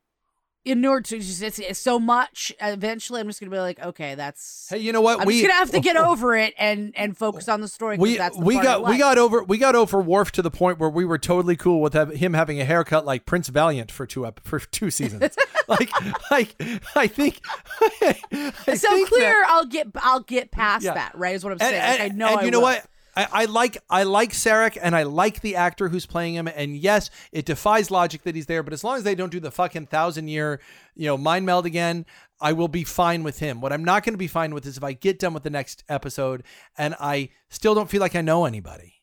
[0.68, 2.54] inured to just it's, it's so much.
[2.62, 4.68] Eventually, I'm just gonna be like, okay, that's.
[4.70, 5.22] Hey, you know what?
[5.22, 7.98] I'm we just gonna have to get over it and and focus on the story
[7.98, 10.80] we that's the we got we got over we got over Worf to the point
[10.80, 14.06] where we were totally cool with have, him having a haircut like Prince Valiant for
[14.06, 15.36] two up for two seasons.
[15.68, 15.90] like
[16.32, 16.56] like
[16.96, 17.42] I think
[18.02, 19.22] I so think clear.
[19.32, 20.94] that- I'll get I'll get past Yeah.
[20.94, 21.14] that.
[21.16, 21.74] Right, is what I'm saying.
[21.76, 22.28] and- like, I know.
[22.28, 22.86] and I you know what?
[23.18, 26.48] I, I like I like Sarek and I like the actor who's playing him.
[26.48, 28.62] And yes, it defies logic that he's there.
[28.64, 30.60] But as long as they don't do the fucking thousand year,
[30.96, 32.06] you know, mind meld again,
[32.40, 33.60] I will be fine with him.
[33.60, 35.50] What I'm not going to be fine with is if I get done with the
[35.50, 36.44] next episode
[36.78, 38.94] and I still don't feel like I know anybody,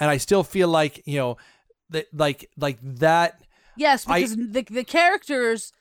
[0.00, 1.36] and I still feel like you know
[1.90, 3.40] that like like that.
[3.76, 5.72] Yes, I- because the the characters.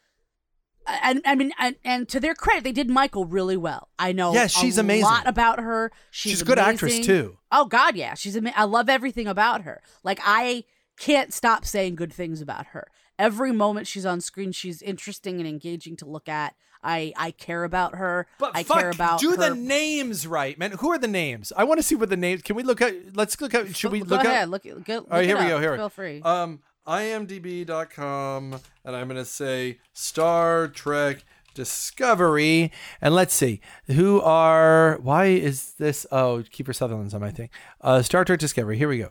[0.87, 3.89] And I mean, and, and to their credit, they did Michael really well.
[3.99, 4.33] I know.
[4.33, 5.03] Yes, she's a amazing.
[5.05, 5.91] lot about her.
[6.09, 7.37] She's, She's a good actress, too.
[7.51, 8.35] Oh God, yeah, she's.
[8.35, 9.81] Ama- I love everything about her.
[10.03, 10.63] Like I
[10.97, 12.87] can't stop saying good things about her.
[13.19, 16.55] Every moment she's on screen, she's interesting and engaging to look at.
[16.83, 18.25] I I care about her.
[18.39, 19.27] But I fuck, care about her.
[19.27, 19.49] do her.
[19.49, 20.71] the names right, man.
[20.71, 21.53] Who are the names?
[21.55, 22.41] I want to see what the names.
[22.41, 23.15] Can we look at?
[23.15, 23.75] Let's look at.
[23.75, 24.49] Should we Go look ahead, at?
[24.49, 25.49] look, go, look All right, here we up.
[25.49, 25.59] go.
[25.59, 25.75] Here.
[25.77, 26.21] Feel free.
[26.23, 31.23] Um, imdb.com, and I'm gonna say Star Trek
[31.53, 32.71] Discovery,
[33.01, 34.97] and let's see who are.
[35.01, 36.05] Why is this?
[36.11, 37.49] Oh, Kiefer Sutherland's on my thing.
[37.81, 38.77] Uh, Star Trek Discovery.
[38.77, 39.09] Here we go.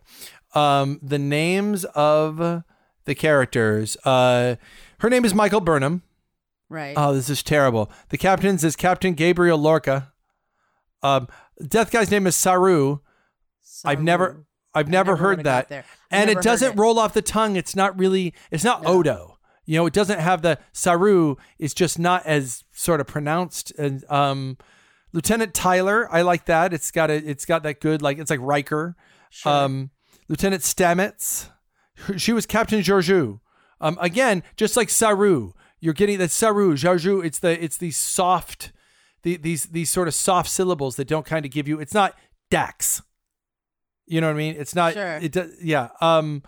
[0.59, 2.63] Um, the names of
[3.05, 3.97] the characters.
[4.05, 4.57] Uh,
[5.01, 6.03] her name is Michael Burnham.
[6.69, 6.95] right.
[6.97, 7.91] Oh, this is terrible.
[8.09, 10.13] The captain's is Captain Gabriel Lorca.
[11.03, 11.29] Um,
[11.67, 12.99] Death guy's name is Saru.
[13.85, 14.45] I've never, Saru.
[14.75, 16.79] I've never, never heard that, and it doesn't it.
[16.79, 17.57] roll off the tongue.
[17.57, 19.39] It's not really, it's not Odo.
[19.65, 21.37] You know, it doesn't have the Saru.
[21.59, 23.73] It's just not as sort of pronounced.
[23.79, 24.59] And um,
[25.13, 26.73] Lieutenant Tyler, I like that.
[26.73, 28.97] It's got a, it's got that good like it's like Riker.
[29.45, 29.91] Um,
[30.29, 31.51] Lieutenant Stamets,
[32.17, 33.41] she was Captain Georgiou.
[33.81, 37.25] Um, again, just like Saru, you're getting that Saru, Georgiou.
[37.25, 38.73] It's the it's the soft,
[39.23, 41.81] the, these these sort of soft syllables that don't kind of give you.
[41.81, 42.15] It's not
[42.51, 43.03] Dax.
[44.11, 44.57] You know what I mean?
[44.59, 44.95] It's not.
[44.95, 45.19] Sure.
[45.19, 45.53] It does.
[45.63, 45.91] Yeah.
[46.01, 46.43] Um.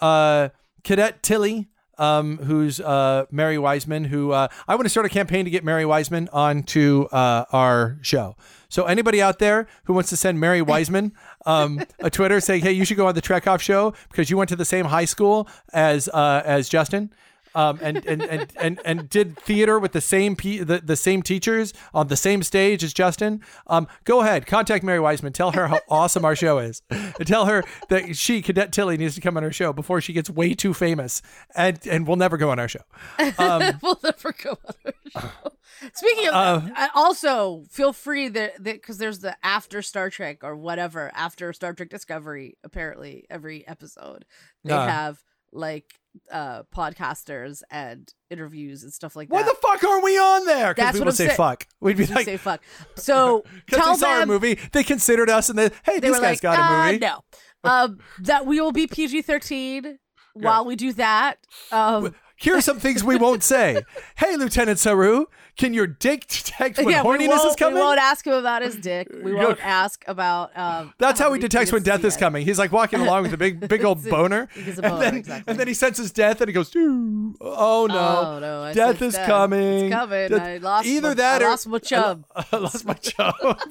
[0.00, 0.48] Uh.
[0.84, 1.68] Cadet Tilly.
[1.98, 2.38] Um.
[2.38, 4.04] Who's uh Mary Wiseman?
[4.04, 7.98] Who uh I want to start a campaign to get Mary Wiseman onto uh our
[8.00, 8.36] show.
[8.70, 11.12] So anybody out there who wants to send Mary Wiseman
[11.46, 14.36] um a Twitter saying, hey, you should go on the Trek Off show because you
[14.38, 17.12] went to the same high school as uh as Justin.
[17.54, 21.22] Um, and, and, and, and, and did theater with the same pe- the, the same
[21.22, 23.42] teachers on the same stage as Justin.
[23.68, 25.32] Um, go ahead, contact Mary Wiseman.
[25.32, 26.82] Tell her how awesome our show is.
[26.90, 30.12] And tell her that she, Cadet Tilly, needs to come on our show before she
[30.12, 31.22] gets way too famous
[31.54, 32.80] and and will never go on our show.
[33.38, 34.74] Um, we'll never go on
[35.14, 35.50] our show.
[35.94, 40.56] Speaking of, Uh, I also feel free that because there's the after Star Trek or
[40.56, 42.56] whatever after Star Trek Discovery.
[42.64, 44.24] Apparently, every episode
[44.64, 44.86] they Uh.
[44.86, 45.22] have
[45.54, 45.86] like
[46.30, 49.46] uh podcasters and interviews and stuff like why that.
[49.46, 50.74] Why the fuck aren't we on there?
[50.74, 51.66] Because That's we what will I'm say fuck.
[51.80, 52.62] We'd be like, say fuck.
[52.96, 56.08] So because tell they saw them a movie, they considered us, and they, hey, they
[56.08, 56.98] this guy's like, got a "Uh, movie.
[56.98, 57.20] no,
[57.64, 59.98] um, that we will be PG thirteen
[60.34, 61.36] while we do that.
[61.72, 63.82] Um, Here are some things we won't say.
[64.16, 65.26] hey, Lieutenant Saru,
[65.56, 67.76] can your dick detect when yeah, horniness is coming?
[67.76, 69.08] we won't ask him about his dick.
[69.22, 70.50] We won't ask about.
[70.58, 72.16] Um, That's how he detects when death is has.
[72.16, 72.44] coming.
[72.44, 74.66] He's like walking along with a big, big old It's a- boner, and
[75.00, 75.50] then exactly.
[75.50, 79.14] and then he senses death, and he goes, "Ooh, "Oh no, Oh, no, death is
[79.14, 79.26] death.
[79.28, 79.86] coming!
[79.86, 80.28] It's coming.
[80.30, 82.24] Death- I lost either my- that I or lost my chub.
[82.34, 83.34] I, I lost my chub.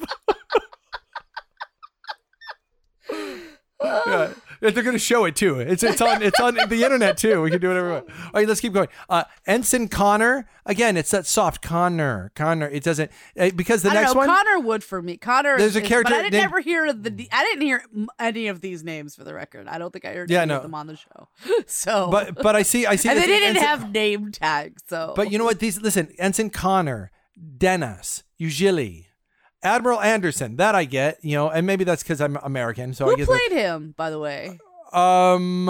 [3.83, 4.33] yeah.
[4.71, 5.59] They're going to show it too.
[5.59, 7.41] It's it's on it's on the internet too.
[7.41, 8.09] We can do whatever we want.
[8.09, 8.87] All right, let's keep going.
[9.09, 10.47] Uh, Ensign Connor.
[10.65, 12.31] Again, it's that soft Connor.
[12.35, 12.67] Connor.
[12.69, 14.19] It doesn't uh, because the I next know.
[14.19, 14.27] one.
[14.27, 15.17] Connor would for me.
[15.17, 15.57] Connor.
[15.57, 17.27] There's a character but I didn't named- ever hear the.
[17.31, 17.83] I didn't hear
[18.19, 19.67] any of these names for the record.
[19.67, 20.57] I don't think I heard Yeah, any no.
[20.57, 21.27] of them on the show.
[21.67, 23.09] So, but but I see I see.
[23.09, 24.81] and they didn't Ensign- have name tags.
[24.87, 25.59] So, But you know what?
[25.59, 27.11] These listen, Ensign Connor,
[27.57, 29.05] Dennis, Ujili,
[29.63, 30.57] Admiral Anderson.
[30.57, 32.93] That I get, you know, and maybe that's because I'm American.
[32.93, 33.27] So I who guess.
[33.27, 34.59] played him, by the way?
[34.91, 35.65] um,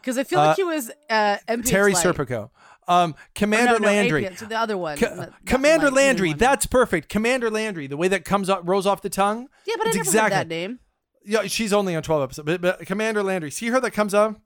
[0.00, 2.04] Because I feel Uh, like he was uh, Terry Light.
[2.04, 2.50] Serpico.
[2.86, 4.28] Um, Commander no, no, Landry.
[4.36, 4.96] So the other one.
[4.96, 6.30] Co- not- not Commander Landry.
[6.30, 6.38] one.
[6.38, 7.08] That's perfect.
[7.10, 7.86] Commander Landry.
[7.86, 9.48] The way that comes up, rolls off the tongue.
[9.66, 10.20] yeah, but I never exactly.
[10.22, 10.78] heard that name.
[11.24, 12.46] Yeah, she's only on twelve episodes.
[12.46, 13.50] But, but Commander Landry.
[13.50, 14.40] See her that comes up.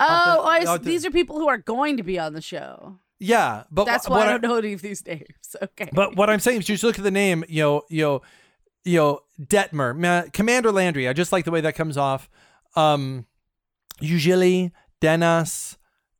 [0.00, 2.98] Oh, the- I the- these are people who are going to be on the show.
[3.18, 5.22] Yeah, but That's wh- why I don't know any of these names.
[5.62, 5.88] Okay.
[5.92, 7.44] But what I'm saying is, you just look at the name.
[7.48, 8.22] You know, you know,
[8.84, 11.08] you know, Detmer, Ma- Commander Landry.
[11.08, 12.28] I just like the way that comes off.
[12.74, 13.24] Um,
[14.00, 15.76] usually Dennis.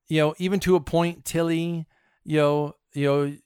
[0.09, 1.86] You know, even to a point, Tilly.
[2.24, 3.36] You know, you know,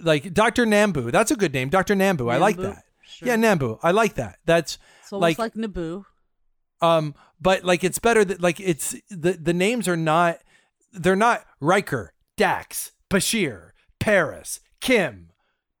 [0.00, 1.10] like Doctor Nambu.
[1.12, 2.32] That's a good name, Doctor Nambu.
[2.32, 2.84] I like that.
[3.02, 3.28] Sure.
[3.28, 3.78] Yeah, Nambu.
[3.82, 4.38] I like that.
[4.46, 6.04] That's It's almost like- like, Naboo.
[6.80, 10.38] um, but like it's better that like it's the the names are not
[10.92, 13.70] they're not Riker, Dax, Bashir,
[14.00, 15.30] Paris, Kim,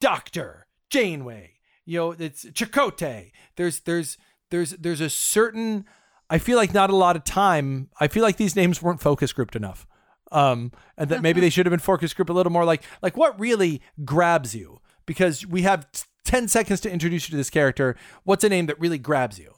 [0.00, 1.54] Doctor, Janeway.
[1.84, 3.32] You know, it's Chakotay.
[3.56, 4.16] There's there's
[4.50, 5.84] there's there's a certain
[6.30, 7.90] I feel like not a lot of time.
[8.00, 9.86] I feel like these names weren't focus grouped enough.
[10.32, 13.16] Um, and that maybe they should have been focus group a little more like like
[13.16, 17.50] what really grabs you because we have t- 10 seconds to introduce you to this
[17.50, 17.96] character.
[18.24, 19.52] What's a name that really grabs you?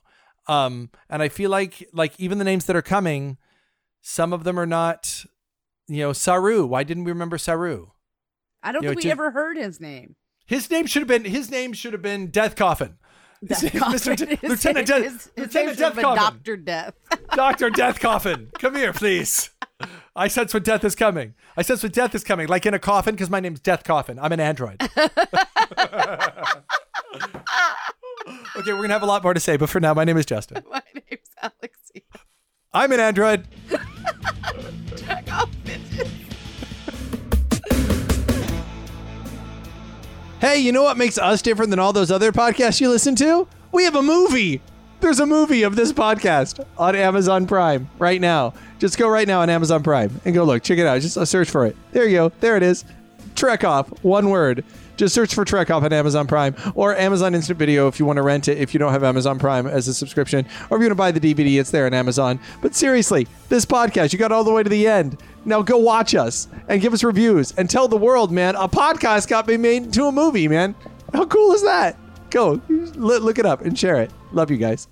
[0.49, 3.39] Um, and I feel like like even the names that are coming,
[4.03, 5.25] some of them are not,
[5.89, 6.67] you know, Saru.
[6.67, 7.89] Why didn't we remember Saru?
[8.63, 10.17] I don't You know, think we just- ever heard his name.
[10.47, 12.99] His name should have been his name should have been Death Coffin.
[13.41, 13.99] His Death name- Coffin.
[14.17, 14.43] Mr.
[14.49, 16.23] Lieutenant Death his- his name Lieutenant should Death have been Coffin.
[16.23, 16.95] Doctor Death.
[17.35, 18.51] Doctor Death Coffin.
[18.59, 19.51] Come here, please.
[20.15, 21.35] I sense when death is coming.
[21.57, 24.19] I sense when death is coming, like in a coffin, because my name's Death Coffin.
[24.19, 24.81] I'm an android.
[28.57, 30.25] okay, we're gonna have a lot more to say, but for now, my name is
[30.25, 30.63] Justin.
[30.71, 32.03] My name's Alexia.
[32.73, 33.47] I'm an android.
[35.07, 36.11] Check out bitches.
[40.41, 43.49] Hey, you know what makes us different than all those other podcasts you listen to?
[43.73, 44.61] We have a movie.
[45.01, 48.55] There's a movie of this podcast on Amazon Prime right now.
[48.79, 50.63] Just go right now on Amazon Prime and go look.
[50.63, 51.01] Check it out.
[51.01, 51.77] Just search for it.
[51.93, 52.33] There you go.
[52.41, 52.85] There it is.
[53.35, 54.65] Trek Off, one word.
[54.97, 58.17] Just search for Trek Off on Amazon Prime or Amazon Instant Video if you want
[58.17, 60.47] to rent it if you don't have Amazon Prime as a subscription.
[60.71, 62.41] Or if you want to buy the DVD, it's there on Amazon.
[62.63, 65.19] But seriously, this podcast, you got all the way to the end.
[65.45, 69.29] Now go watch us and give us reviews and tell the world, man, a podcast
[69.29, 70.75] got me made into a movie, man.
[71.13, 71.97] How cool is that?
[72.31, 74.11] Go look look it up and share it.
[74.33, 74.89] Love you guys.